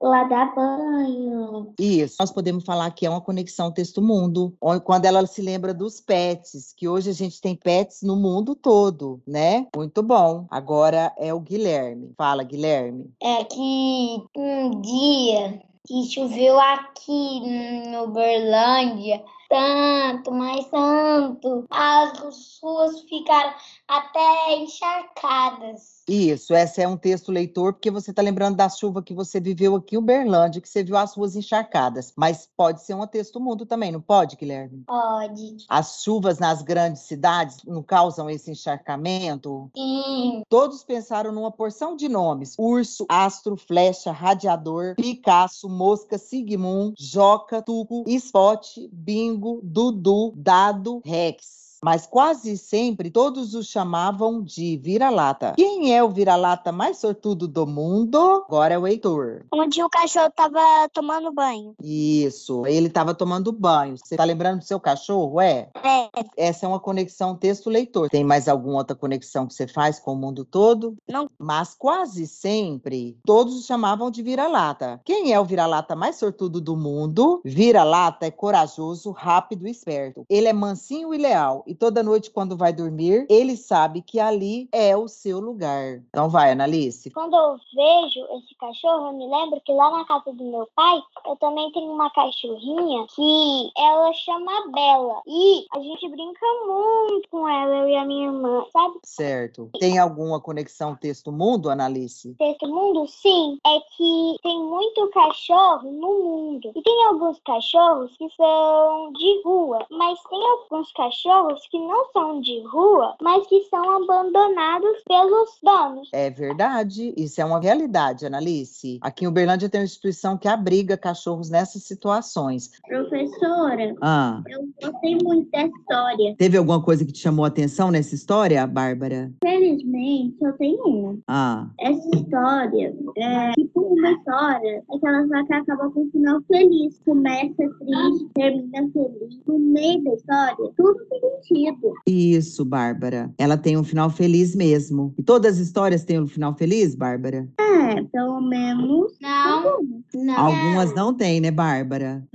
lá 0.00 0.24
dá 0.24 0.46
banho. 0.46 1.72
Isso, 1.78 2.16
nós 2.20 2.30
podemos 2.30 2.64
falar 2.64 2.90
que 2.90 3.06
é 3.06 3.10
uma 3.10 3.20
conexão 3.20 3.70
texto-mundo, 3.70 4.54
quando 4.84 5.04
ela 5.04 5.26
se 5.26 5.42
lembra 5.42 5.74
dos 5.74 6.00
pets, 6.00 6.72
que 6.76 6.88
hoje 6.88 7.10
a 7.10 7.14
gente 7.14 7.40
tem 7.40 7.54
pets 7.54 8.02
no 8.02 8.16
mundo 8.16 8.54
todo, 8.54 9.20
né? 9.26 9.66
Muito 9.74 10.02
bom. 10.02 10.46
Agora 10.50 11.12
é 11.18 11.32
o 11.32 11.40
Guilherme. 11.40 12.12
Fala, 12.16 12.42
Guilherme. 12.42 13.10
É 13.22 13.44
que 13.44 14.22
um 14.36 14.80
dia 14.80 15.60
que 15.86 16.04
choveu 16.10 16.58
aqui 16.58 17.12
em 17.12 17.96
Uberlândia, 17.96 19.22
tanto, 19.48 20.30
mas 20.32 20.66
tanto, 20.68 21.64
as 21.70 22.58
ruas 22.62 23.00
ficaram 23.02 23.54
até 23.88 24.56
encharcadas. 24.56 26.02
Isso, 26.08 26.54
esse 26.54 26.80
é 26.80 26.88
um 26.88 26.96
texto 26.96 27.32
leitor, 27.32 27.72
porque 27.72 27.90
você 27.90 28.10
está 28.10 28.22
lembrando 28.22 28.56
da 28.56 28.68
chuva 28.68 29.02
que 29.02 29.12
você 29.12 29.40
viveu 29.40 29.74
aqui 29.74 29.96
em 29.96 29.98
Uberlândia, 29.98 30.60
que 30.60 30.68
você 30.68 30.84
viu 30.84 30.96
as 30.96 31.14
ruas 31.14 31.34
encharcadas. 31.34 32.12
Mas 32.16 32.48
pode 32.56 32.82
ser 32.82 32.94
um 32.94 33.06
texto 33.06 33.40
mundo 33.40 33.66
também, 33.66 33.90
não 33.90 34.00
pode, 34.00 34.36
Guilherme? 34.36 34.84
Pode. 34.86 35.56
As 35.68 36.02
chuvas 36.02 36.38
nas 36.38 36.62
grandes 36.62 37.02
cidades 37.02 37.58
não 37.64 37.82
causam 37.82 38.30
esse 38.30 38.50
encharcamento? 38.52 39.68
Sim. 39.76 40.42
Todos 40.48 40.84
pensaram 40.84 41.32
numa 41.32 41.50
porção 41.50 41.96
de 41.96 42.08
nomes: 42.08 42.54
urso, 42.58 43.04
astro, 43.08 43.56
flecha, 43.56 44.12
radiador, 44.12 44.94
Picasso, 44.94 45.68
mosca, 45.68 46.18
Sigmund, 46.18 46.94
Joca, 46.98 47.60
Tuco, 47.60 48.04
Spot, 48.06 48.64
Bingo, 48.92 49.35
Dudu, 49.62 50.32
Dado, 50.36 51.00
Rex. 51.04 51.65
Mas 51.82 52.06
quase 52.06 52.56
sempre 52.56 53.10
todos 53.10 53.54
o 53.54 53.62
chamavam 53.62 54.42
de 54.42 54.76
vira-lata. 54.76 55.54
Quem 55.56 55.94
é 55.94 56.02
o 56.02 56.08
vira-lata 56.08 56.72
mais 56.72 56.98
sortudo 56.98 57.46
do 57.46 57.66
mundo? 57.66 58.44
Agora 58.46 58.74
é 58.74 58.78
o 58.78 58.86
Heitor. 58.86 59.44
Onde 59.52 59.82
o 59.82 59.88
cachorro 59.88 60.30
tava 60.34 60.60
tomando 60.92 61.32
banho. 61.32 61.74
Isso, 61.82 62.66
ele 62.66 62.88
estava 62.88 63.14
tomando 63.14 63.52
banho. 63.52 63.96
Você 63.96 64.16
tá 64.16 64.24
lembrando 64.24 64.58
do 64.58 64.64
seu 64.64 64.80
cachorro? 64.80 65.40
É? 65.40 65.68
É, 65.82 66.08
Essa 66.36 66.66
é 66.66 66.68
uma 66.68 66.80
conexão 66.80 67.36
texto-leitor. 67.36 68.08
Tem 68.08 68.24
mais 68.24 68.48
alguma 68.48 68.78
outra 68.78 68.96
conexão 68.96 69.46
que 69.46 69.54
você 69.54 69.66
faz 69.66 69.98
com 69.98 70.12
o 70.12 70.16
mundo 70.16 70.44
todo? 70.44 70.96
Não. 71.08 71.28
Mas 71.38 71.74
quase 71.74 72.26
sempre 72.26 73.18
todos 73.24 73.58
o 73.58 73.62
chamavam 73.62 74.10
de 74.10 74.22
vira-lata. 74.22 75.00
Quem 75.04 75.32
é 75.32 75.40
o 75.40 75.44
vira-lata 75.44 75.94
mais 75.94 76.16
sortudo 76.16 76.60
do 76.60 76.76
mundo? 76.76 77.40
Vira-lata 77.44 78.26
é 78.26 78.30
corajoso, 78.30 79.10
rápido 79.10 79.66
e 79.66 79.70
esperto. 79.70 80.24
Ele 80.28 80.48
é 80.48 80.52
mansinho 80.52 81.12
e 81.12 81.18
leal. 81.18 81.64
E 81.66 81.74
toda 81.74 82.02
noite, 82.02 82.30
quando 82.30 82.56
vai 82.56 82.72
dormir, 82.72 83.26
ele 83.28 83.56
sabe 83.56 84.02
que 84.02 84.20
ali 84.20 84.68
é 84.72 84.96
o 84.96 85.08
seu 85.08 85.40
lugar. 85.40 86.02
Então 86.08 86.28
vai, 86.28 86.52
Analice. 86.52 87.10
Quando 87.10 87.34
eu 87.34 87.56
vejo 87.74 88.26
esse 88.38 88.54
cachorro, 88.54 89.08
eu 89.08 89.12
me 89.14 89.26
lembro 89.26 89.60
que 89.64 89.72
lá 89.72 89.90
na 89.90 90.04
casa 90.04 90.32
do 90.32 90.44
meu 90.44 90.68
pai, 90.74 91.00
eu 91.26 91.36
também 91.36 91.70
tenho 91.72 91.92
uma 91.92 92.10
cachorrinha 92.10 93.06
que 93.14 93.70
ela 93.76 94.12
chama 94.12 94.70
Bela. 94.72 95.22
E 95.26 95.66
a 95.72 95.80
gente 95.80 96.08
brinca 96.08 96.46
muito 96.66 97.28
com 97.30 97.48
ela, 97.48 97.76
eu 97.76 97.88
e 97.88 97.96
a 97.96 98.04
minha 98.04 98.26
irmã, 98.26 98.64
sabe? 98.72 98.94
Certo. 99.04 99.70
Tem 99.78 99.98
alguma 99.98 100.40
conexão 100.40 100.94
texto-mundo, 100.94 101.68
Analice? 101.68 102.34
Desse 102.38 102.66
mundo, 102.66 103.06
sim, 103.08 103.58
é 103.66 103.80
que 103.96 104.36
tem 104.42 104.62
muito 104.62 105.08
cachorro 105.08 105.90
no 105.90 106.24
mundo. 106.24 106.72
E 106.74 106.82
tem 106.82 107.04
alguns 107.06 107.38
cachorros 107.40 108.16
que 108.16 108.28
são 108.36 109.12
de 109.12 109.42
rua, 109.44 109.84
mas 109.90 110.18
tem 110.28 110.46
alguns 110.46 110.92
cachorros 110.92 111.55
que 111.70 111.78
não 111.78 112.10
são 112.12 112.40
de 112.40 112.60
rua, 112.66 113.14
mas 113.20 113.46
que 113.46 113.62
são 113.70 114.02
abandonados 114.02 115.02
pelos 115.08 115.50
donos. 115.62 116.08
É 116.12 116.30
verdade, 116.30 117.14
isso 117.16 117.40
é 117.40 117.44
uma 117.44 117.60
realidade, 117.60 118.26
Analice. 118.26 118.98
Aqui 119.00 119.24
em 119.24 119.28
Uberlândia 119.28 119.68
tem 119.68 119.80
uma 119.80 119.84
instituição 119.86 120.36
que 120.36 120.48
abriga 120.48 120.96
cachorros 120.96 121.48
nessas 121.50 121.82
situações. 121.84 122.70
Professora, 122.86 123.94
Ah, 124.02 124.42
eu 124.48 124.68
gostei 124.82 125.16
muito 125.22 125.50
da 125.50 125.64
história. 125.66 126.34
teve 126.36 126.56
alguma 126.58 126.82
coisa 126.82 127.04
que 127.04 127.12
te 127.12 127.20
chamou 127.20 127.44
a 127.44 127.48
atenção 127.48 127.90
nessa 127.90 128.14
história, 128.14 128.66
Bárbara? 128.66 129.32
Felizmente, 129.42 130.36
eu 130.42 130.52
tenho 130.54 130.82
uma. 130.84 131.18
Ah, 131.28 131.66
Essa 131.80 132.08
história 132.16 132.94
é 133.16 133.52
tipo 133.66 133.80
uma 133.80 134.12
história, 134.12 134.82
aquelas 134.94 135.28
lá 135.28 135.44
que 135.44 135.52
acaba 135.52 135.90
com 135.90 136.02
um 136.02 136.10
final 136.10 136.40
feliz. 136.42 137.00
Começa 137.04 137.54
triste, 137.56 138.28
termina 138.34 138.90
feliz. 138.92 139.40
No 139.46 139.58
meio 139.58 140.04
da 140.04 140.14
história, 140.14 140.72
tudo 140.76 141.06
tem 141.10 141.20
sentido. 141.42 141.94
isso, 142.06 142.64
Bárbara. 142.64 143.32
Ela 143.38 143.56
tem 143.56 143.76
um 143.76 143.84
final 143.84 144.10
feliz 144.10 144.54
mesmo. 144.54 145.14
E 145.18 145.22
todas 145.22 145.56
as 145.56 145.60
histórias 145.60 146.04
têm 146.04 146.20
um 146.20 146.26
final 146.26 146.54
feliz, 146.54 146.94
Bárbara? 146.94 147.48
É, 147.58 148.02
pelo 148.04 148.40
menos. 148.40 149.16
Não, 149.20 149.78
não. 150.14 150.36
Algumas 150.38 150.94
não 150.94 151.14
têm, 151.14 151.40
né, 151.40 151.50
Bárbara? 151.50 152.26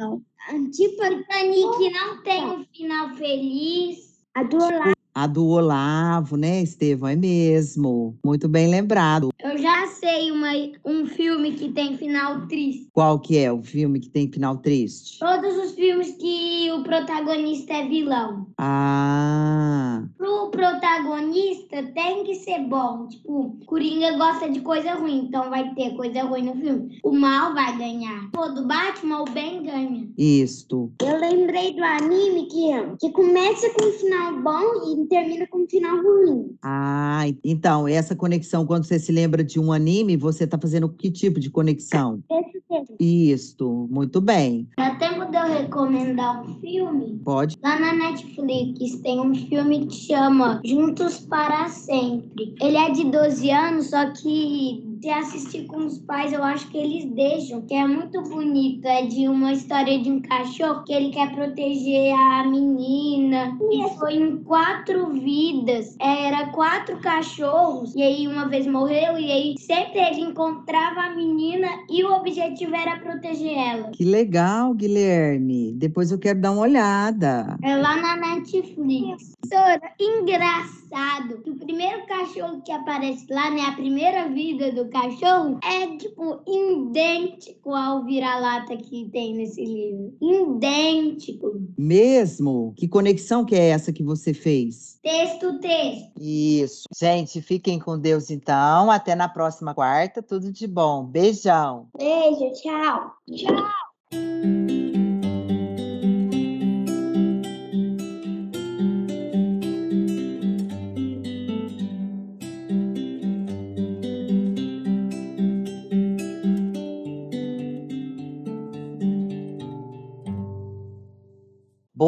Tipo, 0.72 1.04
Titanic 1.04 1.94
não 1.94 2.24
tem 2.24 2.44
um 2.46 2.66
final 2.66 3.16
feliz. 3.16 4.12
A 4.36 4.44
do 4.44 4.58
Olá. 4.58 4.94
A 5.14 5.28
do 5.28 5.46
Olavo, 5.46 6.38
né, 6.38 6.62
Estevão? 6.62 7.10
É 7.10 7.16
mesmo. 7.16 8.16
Muito 8.26 8.48
bem 8.48 8.70
lembrado. 8.70 9.30
Eu 9.44 9.58
já 9.58 9.88
sei 9.88 10.32
uma, 10.32 10.52
um 10.86 11.06
filme 11.06 11.52
que 11.52 11.70
tem 11.70 11.98
final 11.98 12.48
triste. 12.48 12.88
Qual 12.94 13.20
que 13.20 13.38
é 13.38 13.52
o 13.52 13.62
filme 13.62 14.00
que 14.00 14.10
tem 14.10 14.32
final 14.32 14.58
triste? 14.58 15.20
Todos 15.20 15.58
os 15.58 15.72
filmes 15.74 16.12
que 16.16 16.72
o 16.72 16.82
protagonista 16.84 17.74
é 17.74 17.88
vilão. 17.88 18.48
Ah, 18.58 20.04
Pro 20.18 20.50
protagonista 20.52 21.84
tem 21.94 22.24
que 22.24 22.36
ser 22.36 22.60
bom. 22.68 23.08
Tipo, 23.08 23.58
Coringa 23.66 24.18
gosta 24.18 24.50
de 24.50 24.62
coisa 24.62 24.94
ruim, 24.94 25.26
então 25.26 25.50
vai 25.50 25.74
ter 25.74 25.96
coisa 25.96 26.24
ruim 26.24 26.44
no 26.44 26.56
filme. 26.56 27.00
O 27.04 27.12
mal 27.12 27.54
vai 27.54 27.78
ganhar. 27.78 28.30
Pô, 28.32 28.48
do 28.50 28.66
Batman, 28.66 29.22
o 29.22 29.26
bem 29.32 29.64
ganha. 29.64 30.08
isto. 30.18 30.92
Eu 31.02 31.20
lembrei 31.20 31.74
do 31.74 31.84
anime 31.84 32.48
que, 32.48 32.72
que 33.00 33.12
começa 33.12 33.70
com 33.72 33.86
um 33.86 33.92
final 33.92 34.42
bom 34.42 34.62
e 34.94 35.01
termina 35.08 35.48
com 35.48 35.60
um 35.60 35.68
final 35.68 36.02
ruim. 36.02 36.56
Ah, 36.62 37.24
então, 37.44 37.88
essa 37.88 38.16
conexão, 38.16 38.66
quando 38.66 38.86
você 38.86 39.00
se 39.00 39.12
lembra 39.12 39.44
de 39.44 39.60
um 39.60 39.72
anime, 39.72 40.18
você 40.18 40.44
está 40.44 40.58
fazendo 40.58 40.90
que 40.90 41.12
tipo 41.12 41.40
de 41.40 41.50
conexão? 41.50 42.24
Esse 42.30 42.62
mesmo. 42.72 42.96
Isto, 43.00 43.88
muito 43.92 44.22
bem. 44.22 44.68
Dá 44.78 44.96
tempo 44.96 45.26
de 45.26 45.38
eu 45.38 45.48
recomendar 45.48 46.44
um 46.44 46.60
filme? 46.60 47.20
Pode. 47.24 47.58
Lá 47.62 47.80
na 47.80 47.94
Netflix 47.94 49.00
tem 49.02 49.20
um 49.20 49.36
filme 49.36 49.86
que 49.88 49.96
chama 49.96 50.62
Juntos 50.64 51.20
para 51.20 51.68
Sempre. 51.68 52.56
Ele 52.62 52.78
é 52.78 52.90
de 52.90 53.06
12 53.06 53.52
anos, 53.52 53.90
só 53.90 54.10
que 54.12 54.91
se 55.02 55.10
assistir 55.10 55.66
com 55.66 55.78
os 55.78 55.98
pais, 55.98 56.32
eu 56.32 56.44
acho 56.44 56.70
que 56.70 56.78
eles 56.78 57.06
deixam, 57.06 57.62
que 57.62 57.74
é 57.74 57.88
muito 57.88 58.22
bonito. 58.22 58.86
É 58.86 59.06
de 59.06 59.28
uma 59.28 59.52
história 59.52 60.00
de 60.00 60.12
um 60.12 60.22
cachorro 60.22 60.84
que 60.84 60.94
ele 60.94 61.10
quer 61.10 61.34
proteger 61.34 62.14
a 62.14 62.46
menina. 62.48 63.58
E 63.72 63.98
foi 63.98 64.14
em 64.14 64.44
quatro 64.44 65.12
vidas. 65.14 65.96
Era 66.00 66.48
quatro 66.52 67.00
cachorros, 67.00 67.96
e 67.96 68.04
aí 68.04 68.28
uma 68.28 68.48
vez 68.48 68.68
morreu, 68.68 69.18
e 69.18 69.32
aí 69.32 69.56
sempre 69.58 70.00
ele 70.00 70.22
encontrava 70.22 71.02
a 71.02 71.16
menina 71.16 71.68
e 71.90 72.04
o 72.04 72.14
objetivo 72.14 72.76
era 72.76 73.00
proteger 73.00 73.58
ela. 73.58 73.90
Que 73.92 74.06
legal, 74.06 74.74
Guilherme. 74.74 75.74
Depois 75.74 76.12
eu 76.12 76.20
quero 76.20 76.40
dar 76.40 76.52
uma 76.52 76.62
olhada. 76.62 77.58
É 77.64 77.76
lá 77.76 77.96
na 77.96 78.16
Netflix. 78.18 79.34
Professora, 79.42 79.82
engraçado 80.00 81.42
que 81.44 81.50
o 81.50 81.56
primeiro 81.56 82.06
cachorro 82.06 82.62
que 82.62 82.72
aparece 82.72 83.26
lá, 83.30 83.50
né? 83.50 83.62
A 83.62 83.72
primeira 83.74 84.30
vida 84.30 84.72
do 84.72 84.91
cachorro 84.92 85.60
é, 85.64 85.98
tipo, 85.98 86.42
idêntico 86.48 87.74
ao 87.74 88.04
vira-lata 88.04 88.78
que 88.78 89.10
tem 89.12 89.34
nesse 89.34 89.64
livro. 89.64 90.16
Idêntico. 90.22 91.60
Mesmo? 91.78 92.74
Que 92.78 92.88
conexão 92.88 93.44
que 93.44 93.56
é 93.56 93.70
essa 93.70 93.92
que 93.92 94.04
você 94.04 94.34
fez? 94.34 95.00
Texto, 95.02 95.60
texto. 95.60 96.12
Isso. 96.20 96.84
Gente, 96.96 97.42
fiquem 97.42 97.80
com 97.80 97.98
Deus 97.98 98.30
então. 98.30 98.92
Até 98.92 99.16
na 99.16 99.28
próxima 99.28 99.74
quarta. 99.74 100.22
Tudo 100.22 100.52
de 100.52 100.68
bom. 100.68 101.06
Beijão. 101.06 101.88
Beijo, 101.98 102.52
tchau. 102.54 103.12
Tchau. 103.36 105.11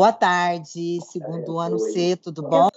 Boa 0.03 0.11
tarde, 0.11 0.99
segundo 1.01 1.57
ano 1.59 1.79
C, 1.79 2.17
tudo 2.17 2.43
bom? 2.43 2.67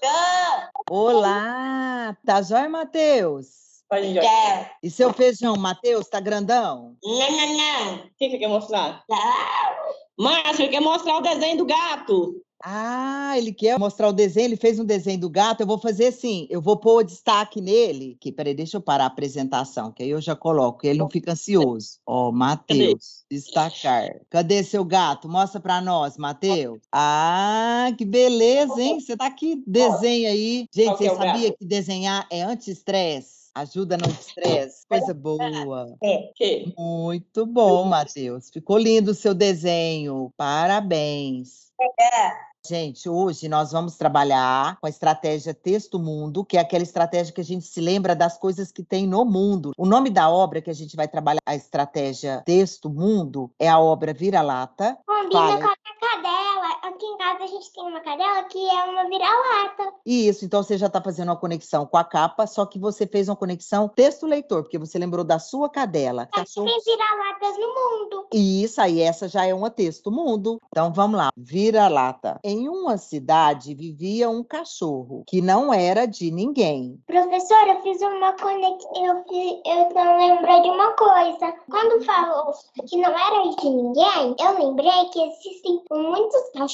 Olá, 0.88 2.16
tá 2.24 2.40
jóia, 2.40 2.68
Matheus? 2.68 3.82
Tá. 3.88 4.70
E 4.80 4.88
seu 4.88 5.12
feijão, 5.12 5.56
Matheus, 5.56 6.06
tá 6.06 6.20
grandão? 6.20 6.96
Não, 7.02 7.30
não, 7.32 7.56
não. 7.56 7.94
O 7.96 8.10
que 8.16 8.30
você 8.30 8.38
quer 8.38 8.46
mostrar? 8.46 9.02
Márcio, 10.16 10.70
quer 10.70 10.78
mostrar 10.78 11.16
o 11.16 11.20
desenho 11.20 11.58
do 11.58 11.66
gato. 11.66 12.40
Ah, 12.62 13.34
ele 13.36 13.52
quer 13.52 13.78
mostrar 13.78 14.08
o 14.08 14.12
desenho, 14.12 14.46
ele 14.46 14.56
fez 14.56 14.78
um 14.78 14.84
desenho 14.84 15.20
do 15.20 15.30
gato. 15.30 15.60
Eu 15.60 15.66
vou 15.66 15.78
fazer 15.78 16.06
assim, 16.06 16.46
eu 16.50 16.60
vou 16.60 16.76
pôr 16.76 17.00
o 17.00 17.04
destaque 17.04 17.60
nele. 17.60 18.16
Que, 18.20 18.32
peraí, 18.32 18.54
deixa 18.54 18.78
eu 18.78 18.80
parar 18.80 19.04
a 19.04 19.08
apresentação, 19.08 19.92
que 19.92 20.02
aí 20.02 20.10
eu 20.10 20.20
já 20.20 20.34
coloco, 20.34 20.86
ele 20.86 20.98
não 20.98 21.10
fica 21.10 21.32
ansioso. 21.32 21.98
Ó, 22.06 22.32
Matheus, 22.32 23.24
destacar. 23.30 24.20
Cadê 24.30 24.64
seu 24.64 24.84
gato? 24.84 25.28
Mostra 25.28 25.60
pra 25.60 25.80
nós, 25.80 26.16
Matheus. 26.16 26.80
Ah, 26.92 27.90
que 27.96 28.04
beleza, 28.04 28.80
hein? 28.80 29.00
Você 29.00 29.16
tá 29.16 29.26
aqui, 29.26 29.62
desenha 29.66 30.30
aí. 30.30 30.66
Gente, 30.74 30.96
você 30.96 31.06
é 31.06 31.14
sabia 31.14 31.52
que 31.52 31.64
desenhar 31.64 32.26
é 32.30 32.42
anti-estresse? 32.42 33.36
Ajuda 33.54 33.96
no 33.96 34.06
estresse? 34.06 34.86
Coisa 34.86 35.14
boa. 35.14 35.96
É. 36.02 36.30
Muito 36.76 37.46
bom, 37.46 37.84
Matheus. 37.84 38.50
Ficou 38.50 38.76
lindo 38.76 39.12
o 39.12 39.14
seu 39.14 39.32
desenho. 39.32 40.30
Parabéns. 40.36 41.65
Gente, 42.68 43.08
hoje 43.08 43.48
nós 43.48 43.70
vamos 43.70 43.96
trabalhar 43.96 44.76
com 44.80 44.88
a 44.88 44.90
estratégia 44.90 45.54
Texto 45.54 46.00
Mundo, 46.00 46.44
que 46.44 46.56
é 46.56 46.60
aquela 46.60 46.82
estratégia 46.82 47.32
que 47.32 47.40
a 47.40 47.44
gente 47.44 47.64
se 47.64 47.80
lembra 47.80 48.16
das 48.16 48.36
coisas 48.36 48.72
que 48.72 48.82
tem 48.82 49.06
no 49.06 49.24
mundo. 49.24 49.70
O 49.78 49.86
nome 49.86 50.10
da 50.10 50.28
obra 50.28 50.60
que 50.60 50.70
a 50.70 50.74
gente 50.74 50.96
vai 50.96 51.06
trabalhar, 51.06 51.40
a 51.46 51.54
estratégia 51.54 52.42
Texto 52.44 52.90
Mundo, 52.90 53.52
é 53.56 53.68
a 53.68 53.78
obra 53.78 54.12
Vira-Lata. 54.12 54.98
Combina 55.06 55.40
Fala. 55.40 55.58
com 55.58 55.68
a 55.68 55.74
minha 55.84 55.96
cadela. 56.00 56.55
Aqui 56.82 57.04
em 57.06 57.16
casa 57.18 57.44
a 57.44 57.46
gente 57.46 57.72
tem 57.72 57.82
uma 57.84 58.00
cadela 58.00 58.42
que 58.44 58.58
é 58.68 58.84
uma 58.84 59.04
vira-lata. 59.08 59.92
Isso, 60.04 60.44
então 60.44 60.62
você 60.62 60.76
já 60.78 60.86
está 60.86 61.00
fazendo 61.02 61.28
uma 61.28 61.36
conexão 61.36 61.86
com 61.86 61.96
a 61.96 62.04
capa, 62.04 62.46
só 62.46 62.64
que 62.66 62.78
você 62.78 63.06
fez 63.06 63.28
uma 63.28 63.36
conexão 63.36 63.88
texto-leitor, 63.88 64.62
porque 64.62 64.78
você 64.78 64.98
lembrou 64.98 65.24
da 65.24 65.38
sua 65.38 65.68
cadela. 65.68 66.26
Cachorro 66.26 66.66
Tem 66.66 66.80
vira-latas 66.84 67.56
no 67.58 67.66
mundo. 67.68 68.26
Isso 68.32 68.80
aí, 68.80 69.00
essa 69.00 69.28
já 69.28 69.44
é 69.46 69.54
uma 69.54 69.70
texto 69.70 70.10
mundo. 70.10 70.60
Então 70.68 70.92
vamos 70.92 71.16
lá, 71.18 71.30
vira-lata. 71.36 72.38
Em 72.44 72.68
uma 72.68 72.96
cidade 72.98 73.74
vivia 73.74 74.28
um 74.30 74.42
cachorro 74.44 75.24
que 75.26 75.40
não 75.40 75.72
era 75.72 76.06
de 76.06 76.30
ninguém. 76.30 77.00
Professora, 77.06 77.72
eu 77.72 77.82
fiz 77.82 78.00
uma 78.02 78.32
conexão. 78.34 78.90
Eu, 78.96 79.24
fiz- 79.28 79.60
eu 79.64 79.94
não 79.94 80.18
lembrei 80.18 80.62
de 80.62 80.68
uma 80.70 80.92
coisa. 80.92 81.52
Quando 81.70 82.04
falou 82.04 82.52
que 82.86 82.96
não 82.96 83.10
era 83.10 83.50
de 83.56 83.68
ninguém, 83.68 84.36
eu 84.38 84.58
lembrei 84.66 85.04
que 85.12 85.22
existem 85.22 85.82
muitos 85.90 86.42
cachorros 86.50 86.65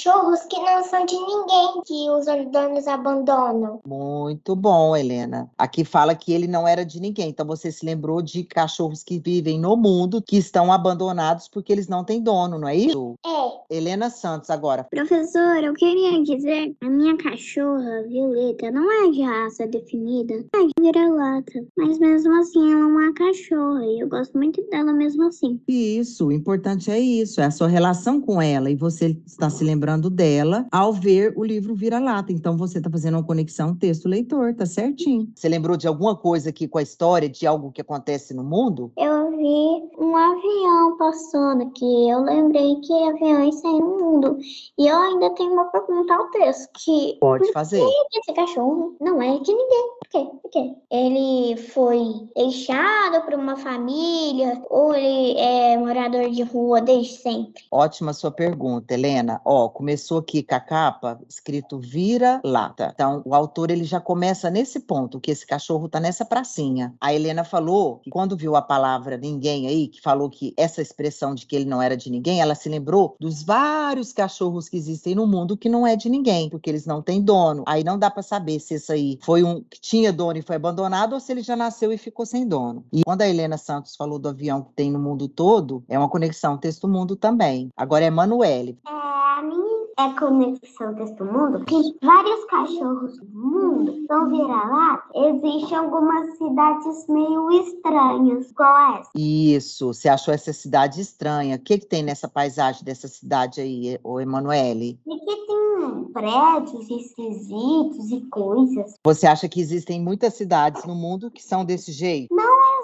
que 0.48 0.58
não 0.58 0.82
são 0.84 1.04
de 1.04 1.14
ninguém, 1.14 1.82
que 1.84 2.10
os 2.10 2.26
donos 2.50 2.86
abandonam. 2.88 3.80
Muito 3.86 4.56
bom, 4.56 4.96
Helena. 4.96 5.50
Aqui 5.58 5.84
fala 5.84 6.14
que 6.14 6.32
ele 6.32 6.46
não 6.46 6.66
era 6.66 6.84
de 6.84 7.00
ninguém. 7.00 7.28
Então 7.28 7.46
você 7.46 7.70
se 7.70 7.84
lembrou 7.84 8.22
de 8.22 8.42
cachorros 8.42 9.02
que 9.02 9.18
vivem 9.18 9.60
no 9.60 9.76
mundo 9.76 10.22
que 10.22 10.36
estão 10.36 10.72
abandonados 10.72 11.48
porque 11.48 11.72
eles 11.72 11.88
não 11.88 12.04
têm 12.04 12.22
dono, 12.22 12.58
não 12.58 12.68
é 12.68 12.76
isso? 12.76 13.14
É, 13.24 13.76
Helena 13.76 14.08
Santos 14.10 14.50
agora. 14.50 14.84
Professora, 14.84 15.66
eu 15.66 15.74
queria 15.74 16.22
dizer, 16.22 16.74
a 16.80 16.88
minha 16.88 17.16
cachorra, 17.16 18.02
Violeta, 18.08 18.70
não 18.70 18.90
é 18.90 19.10
de 19.10 19.22
raça 19.22 19.66
definida, 19.66 20.34
é 20.34 20.58
de 20.58 20.72
vira-lata. 20.80 21.64
Mas 21.76 21.98
mesmo 21.98 22.34
assim, 22.40 22.72
ela 22.72 22.80
é 22.80 22.86
uma 22.86 23.14
cachorra 23.14 23.84
e 23.84 24.00
eu 24.00 24.08
gosto 24.08 24.36
muito 24.36 24.62
dela 24.70 24.92
mesmo 24.92 25.26
assim. 25.26 25.60
Isso, 25.68 26.28
o 26.28 26.32
importante 26.32 26.90
é 26.90 26.98
isso, 26.98 27.40
é 27.40 27.44
a 27.44 27.50
sua 27.50 27.68
relação 27.68 28.20
com 28.20 28.40
ela 28.40 28.70
e 28.70 28.74
você 28.74 29.16
está 29.26 29.50
se 29.50 29.62
lembrando 29.62 29.81
dela 30.10 30.66
ao 30.70 30.92
ver 30.92 31.34
o 31.36 31.44
livro 31.44 31.74
Vira-Lata. 31.74 32.32
Então 32.32 32.56
você 32.56 32.78
está 32.78 32.88
fazendo 32.88 33.14
uma 33.14 33.24
conexão 33.24 33.74
texto-leitor, 33.74 34.54
tá 34.54 34.64
certinho. 34.66 35.28
Você 35.34 35.48
lembrou 35.48 35.76
de 35.76 35.88
alguma 35.88 36.16
coisa 36.16 36.50
aqui 36.50 36.68
com 36.68 36.78
a 36.78 36.82
história 36.82 37.28
de 37.28 37.46
algo 37.46 37.72
que 37.72 37.80
acontece 37.80 38.32
no 38.34 38.44
mundo? 38.44 38.92
Eu 38.96 39.30
vi 39.36 39.90
um 39.98 40.16
avião 40.16 40.96
passando 40.96 41.62
aqui. 41.64 42.08
Eu 42.08 42.22
lembrei 42.22 42.76
que 42.76 42.92
aviões 42.92 43.56
saem 43.60 43.80
no 43.80 43.98
mundo. 43.98 44.38
E 44.78 44.86
eu 44.86 44.96
ainda 44.96 45.30
tenho 45.34 45.52
uma 45.52 45.64
pergunta 45.66 46.14
ao 46.14 46.30
texto, 46.30 46.70
que 46.84 47.16
Pode 47.20 47.50
fazer. 47.52 47.82
esse 48.14 48.32
cachorro 48.34 48.94
não 49.00 49.20
é 49.20 49.38
de 49.38 49.52
ninguém. 49.52 49.90
Quê? 50.12 50.18
Por? 50.42 50.42
Ele 50.90 51.56
foi 51.56 52.28
deixado 52.36 53.24
por 53.24 53.32
uma 53.32 53.56
família 53.56 54.62
ou 54.68 54.94
ele 54.94 55.38
é 55.38 55.78
morador 55.78 56.28
de 56.28 56.42
rua 56.42 56.82
desde 56.82 57.14
sempre? 57.14 57.62
Ótima 57.70 58.12
sua 58.12 58.30
pergunta, 58.30 58.92
Helena. 58.92 59.40
Ó, 59.46 59.70
começou 59.70 60.18
aqui 60.18 60.42
com 60.42 60.54
a 60.54 60.60
capa 60.60 61.18
escrito 61.26 61.78
Vira-Lata. 61.78 62.90
Então, 62.92 63.22
o 63.24 63.34
autor 63.34 63.70
ele 63.70 63.84
já 63.84 63.98
começa 63.98 64.50
nesse 64.50 64.80
ponto, 64.80 65.18
que 65.18 65.30
esse 65.30 65.46
cachorro 65.46 65.88
tá 65.88 65.98
nessa 65.98 66.26
pracinha. 66.26 66.94
A 67.00 67.14
Helena 67.14 67.44
falou 67.44 68.00
que 68.00 68.10
quando 68.10 68.36
viu 68.36 68.54
a 68.54 68.60
palavra 68.60 69.16
ninguém 69.16 69.66
aí, 69.66 69.88
que 69.88 70.02
falou 70.02 70.28
que 70.28 70.52
essa 70.58 70.82
expressão 70.82 71.34
de 71.34 71.46
que 71.46 71.56
ele 71.56 71.64
não 71.64 71.80
era 71.80 71.96
de 71.96 72.10
ninguém, 72.10 72.42
ela 72.42 72.54
se 72.54 72.68
lembrou 72.68 73.16
dos 73.18 73.42
vários 73.42 74.12
cachorros 74.12 74.68
que 74.68 74.76
existem 74.76 75.14
no 75.14 75.26
mundo 75.26 75.56
que 75.56 75.70
não 75.70 75.86
é 75.86 75.96
de 75.96 76.10
ninguém, 76.10 76.50
porque 76.50 76.68
eles 76.68 76.84
não 76.84 77.00
têm 77.00 77.22
dono. 77.22 77.64
Aí 77.66 77.82
não 77.82 77.98
dá 77.98 78.10
para 78.10 78.22
saber 78.22 78.60
se 78.60 78.74
esse 78.74 78.92
aí 78.92 79.18
foi 79.22 79.42
um 79.42 79.62
que 79.62 79.80
tinha 79.80 80.01
dono 80.10 80.38
e 80.38 80.42
foi 80.42 80.56
abandonado 80.56 81.12
ou 81.12 81.20
se 81.20 81.30
ele 81.30 81.42
já 81.42 81.54
nasceu 81.54 81.92
e 81.92 81.98
ficou 81.98 82.24
sem 82.24 82.48
dono. 82.48 82.84
E 82.90 83.02
quando 83.04 83.20
a 83.22 83.28
Helena 83.28 83.58
Santos 83.58 83.94
falou 83.94 84.18
do 84.18 84.28
avião 84.28 84.62
que 84.62 84.72
tem 84.72 84.90
no 84.90 84.98
mundo 84.98 85.28
todo, 85.28 85.84
é 85.88 85.98
uma 85.98 86.08
conexão 86.08 86.56
texto-mundo 86.56 87.14
também. 87.14 87.68
Agora 87.76 88.04
é 88.04 88.08
Emanuele. 88.08 88.78
é, 88.86 88.90
a 88.90 89.42
minha 89.42 89.81
é 89.98 90.08
conexão 90.18 90.94
texto 90.94 91.24
mundo. 91.24 91.64
Tem 91.64 91.82
vários 92.02 92.44
cachorros 92.46 93.20
no 93.20 93.50
mundo, 93.50 94.06
são 94.06 94.28
vira-lata. 94.28 95.04
Existem 95.14 95.78
algumas 95.78 96.36
cidades 96.36 97.06
meio 97.08 97.50
estranhas, 97.50 98.50
igual 98.50 98.98
essa. 98.98 99.10
Isso, 99.16 99.92
você 99.92 100.08
achou 100.08 100.32
essa 100.32 100.52
cidade 100.52 101.00
estranha. 101.00 101.56
O 101.56 101.58
que, 101.58 101.78
que 101.78 101.86
tem 101.86 102.02
nessa 102.02 102.28
paisagem 102.28 102.84
dessa 102.84 103.08
cidade 103.08 103.60
aí, 103.60 103.98
ô 104.02 104.20
Emanuele? 104.20 104.98
E 105.06 105.18
que 105.18 105.46
tem 105.46 106.04
prédios 106.12 106.88
esquisitos 106.90 108.10
e 108.10 108.20
coisas. 108.30 108.94
Você 109.04 109.26
acha 109.26 109.48
que 109.48 109.60
existem 109.60 110.00
muitas 110.00 110.34
cidades 110.34 110.84
no 110.84 110.94
mundo 110.94 111.30
que 111.30 111.42
são 111.42 111.64
desse 111.64 111.92
jeito? 111.92 112.34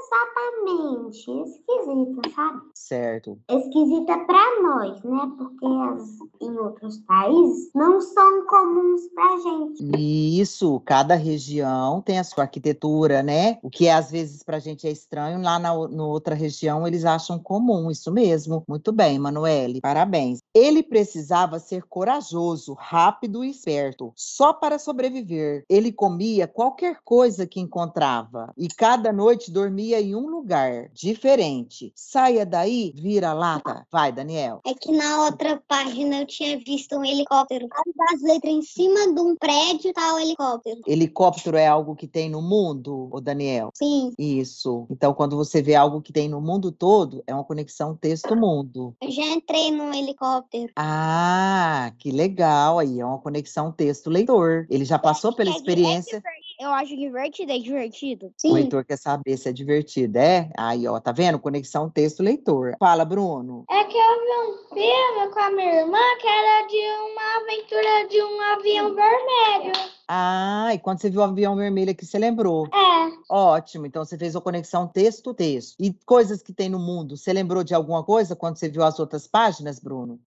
Exatamente, 0.09 1.31
esquisita, 1.31 2.31
sabe? 2.35 2.61
Certo. 2.75 3.39
Esquisita 3.51 4.19
pra 4.25 4.63
nós, 4.63 5.03
né? 5.03 5.33
Porque 5.37 5.67
as, 5.67 6.09
em 6.41 6.57
outros 6.57 6.99
países 7.01 7.71
não 7.75 8.01
são 8.01 8.47
comuns 8.47 9.03
pra 9.15 9.37
gente. 9.39 10.41
Isso, 10.41 10.81
cada 10.81 11.15
região 11.15 12.01
tem 12.01 12.19
a 12.19 12.25
sua 12.25 12.45
arquitetura, 12.45 13.23
né? 13.23 13.59
O 13.63 13.69
que 13.69 13.89
às 13.89 14.11
vezes 14.11 14.43
pra 14.43 14.59
gente 14.59 14.87
é 14.87 14.91
estranho, 14.91 15.43
lá 15.43 15.59
na 15.59 15.75
no 15.75 16.09
outra 16.09 16.35
região 16.35 16.87
eles 16.87 17.05
acham 17.05 17.39
comum, 17.39 17.91
isso 17.91 18.11
mesmo. 18.11 18.65
Muito 18.67 18.91
bem, 18.91 19.17
Emanuele, 19.17 19.81
parabéns. 19.81 20.39
Ele 20.55 20.83
precisava 20.83 21.59
ser 21.59 21.83
corajoso, 21.83 22.75
rápido 22.75 23.45
e 23.45 23.51
esperto, 23.51 24.13
só 24.17 24.53
para 24.53 24.79
sobreviver. 24.79 25.65
Ele 25.69 25.93
comia 25.93 26.47
qualquer 26.47 27.01
coisa 27.05 27.47
que 27.47 27.61
encontrava 27.61 28.53
e 28.57 28.69
cada 28.69 29.13
noite 29.13 29.51
dormia 29.51 29.98
em 30.01 30.15
um 30.15 30.27
lugar 30.29 30.89
diferente. 30.93 31.93
Saia 31.95 32.45
daí, 32.45 32.93
vira 32.97 33.33
lata. 33.33 33.87
Vai, 33.91 34.13
Daniel. 34.13 34.61
É 34.67 34.75
que 34.75 34.93
na 34.93 35.25
outra 35.25 35.63
página 35.69 36.21
eu 36.21 36.27
tinha 36.27 36.59
visto 36.59 36.97
um 36.97 37.05
helicóptero. 37.05 37.69
As 38.13 38.23
letras 38.23 38.53
em 38.53 38.63
cima 38.63 39.13
de 39.13 39.21
um 39.21 39.37
prédio 39.37 39.93
tá 39.93 40.15
o 40.15 40.19
helicóptero. 40.19 40.81
Helicóptero 40.87 41.57
é 41.57 41.67
algo 41.67 41.95
que 41.95 42.07
tem 42.07 42.29
no 42.31 42.41
mundo, 42.41 43.09
ô 43.13 43.21
Daniel? 43.21 43.71
Sim, 43.75 44.13
Isso. 44.19 44.87
Então, 44.91 45.13
quando 45.15 45.37
você 45.37 45.61
vê 45.63 45.75
algo 45.75 46.01
que 46.01 46.13
tem 46.13 46.29
no 46.29 46.41
mundo 46.41 46.71
todo, 46.71 47.23
é 47.27 47.35
uma 47.35 47.45
conexão 47.45 47.97
texto-mundo. 47.97 48.95
eu 49.03 49.11
já 49.11 49.25
entrei 49.25 49.71
num 49.71 49.93
helicóptero. 49.93 50.73
Ah, 50.77 51.93
que 51.99 52.11
legal. 52.11 52.79
Aí 52.79 53.01
é 53.01 53.05
uma 53.05 53.19
conexão 53.19 53.73
texto-leitor. 53.73 54.67
Ele 54.71 54.85
já 54.85 54.99
passou 54.99 55.33
pela 55.35 55.51
experiência. 55.51 56.23
Eu 56.61 56.71
acho 56.71 56.97
divertido, 56.97 57.53
é 57.53 57.59
divertido. 57.59 58.27
O 58.27 58.33
Sim. 58.37 58.53
leitor 58.53 58.85
quer 58.85 58.99
saber 58.99 59.37
se 59.37 59.49
é 59.49 59.53
divertido, 59.53 60.19
é? 60.19 60.51
Aí, 60.57 60.89
ó, 60.89 60.99
tá 60.99 61.13
vendo? 61.13 61.39
Conexão 61.39 61.89
texto-leitor. 61.89 62.75
Fala, 62.81 63.05
Bruno. 63.05 63.65
É 63.71 63.85
que 63.85 63.97
eu 63.97 64.21
vi 64.21 64.51
um 64.51 64.75
filme 64.75 65.33
com 65.33 65.39
a 65.39 65.51
minha 65.53 65.75
irmã 65.83 65.99
que 66.21 66.27
era 66.27 66.67
de 66.67 67.13
uma 67.13 67.37
aventura 67.37 68.09
de 68.09 68.23
um 68.23 68.41
avião 68.41 68.95
vermelho. 68.95 69.99
Ah, 70.09 70.71
e 70.73 70.79
quando 70.79 71.01
você 71.01 71.11
viu 71.11 71.21
o 71.21 71.25
avião 71.25 71.55
vermelho 71.55 71.93
aqui, 71.93 72.05
você 72.05 72.19
lembrou. 72.19 72.67
É, 72.67 72.99
Ótimo. 73.29 73.85
Então 73.85 74.05
você 74.05 74.17
fez 74.17 74.35
a 74.35 74.41
conexão 74.41 74.89
texto-texto. 74.89 75.77
E 75.79 75.93
coisas 76.07 76.43
que 76.43 76.53
tem 76.53 76.71
no 76.71 76.79
mundo, 76.79 77.17
você 77.17 77.33
lembrou 77.33 77.63
de 77.63 77.75
alguma 77.75 78.03
coisa 78.03 78.35
quando 78.35 78.57
você 78.57 78.69
viu 78.69 78.83
as 78.83 78.99
outras 78.99 79.27
páginas, 79.27 79.79
Bruno? 79.79 80.19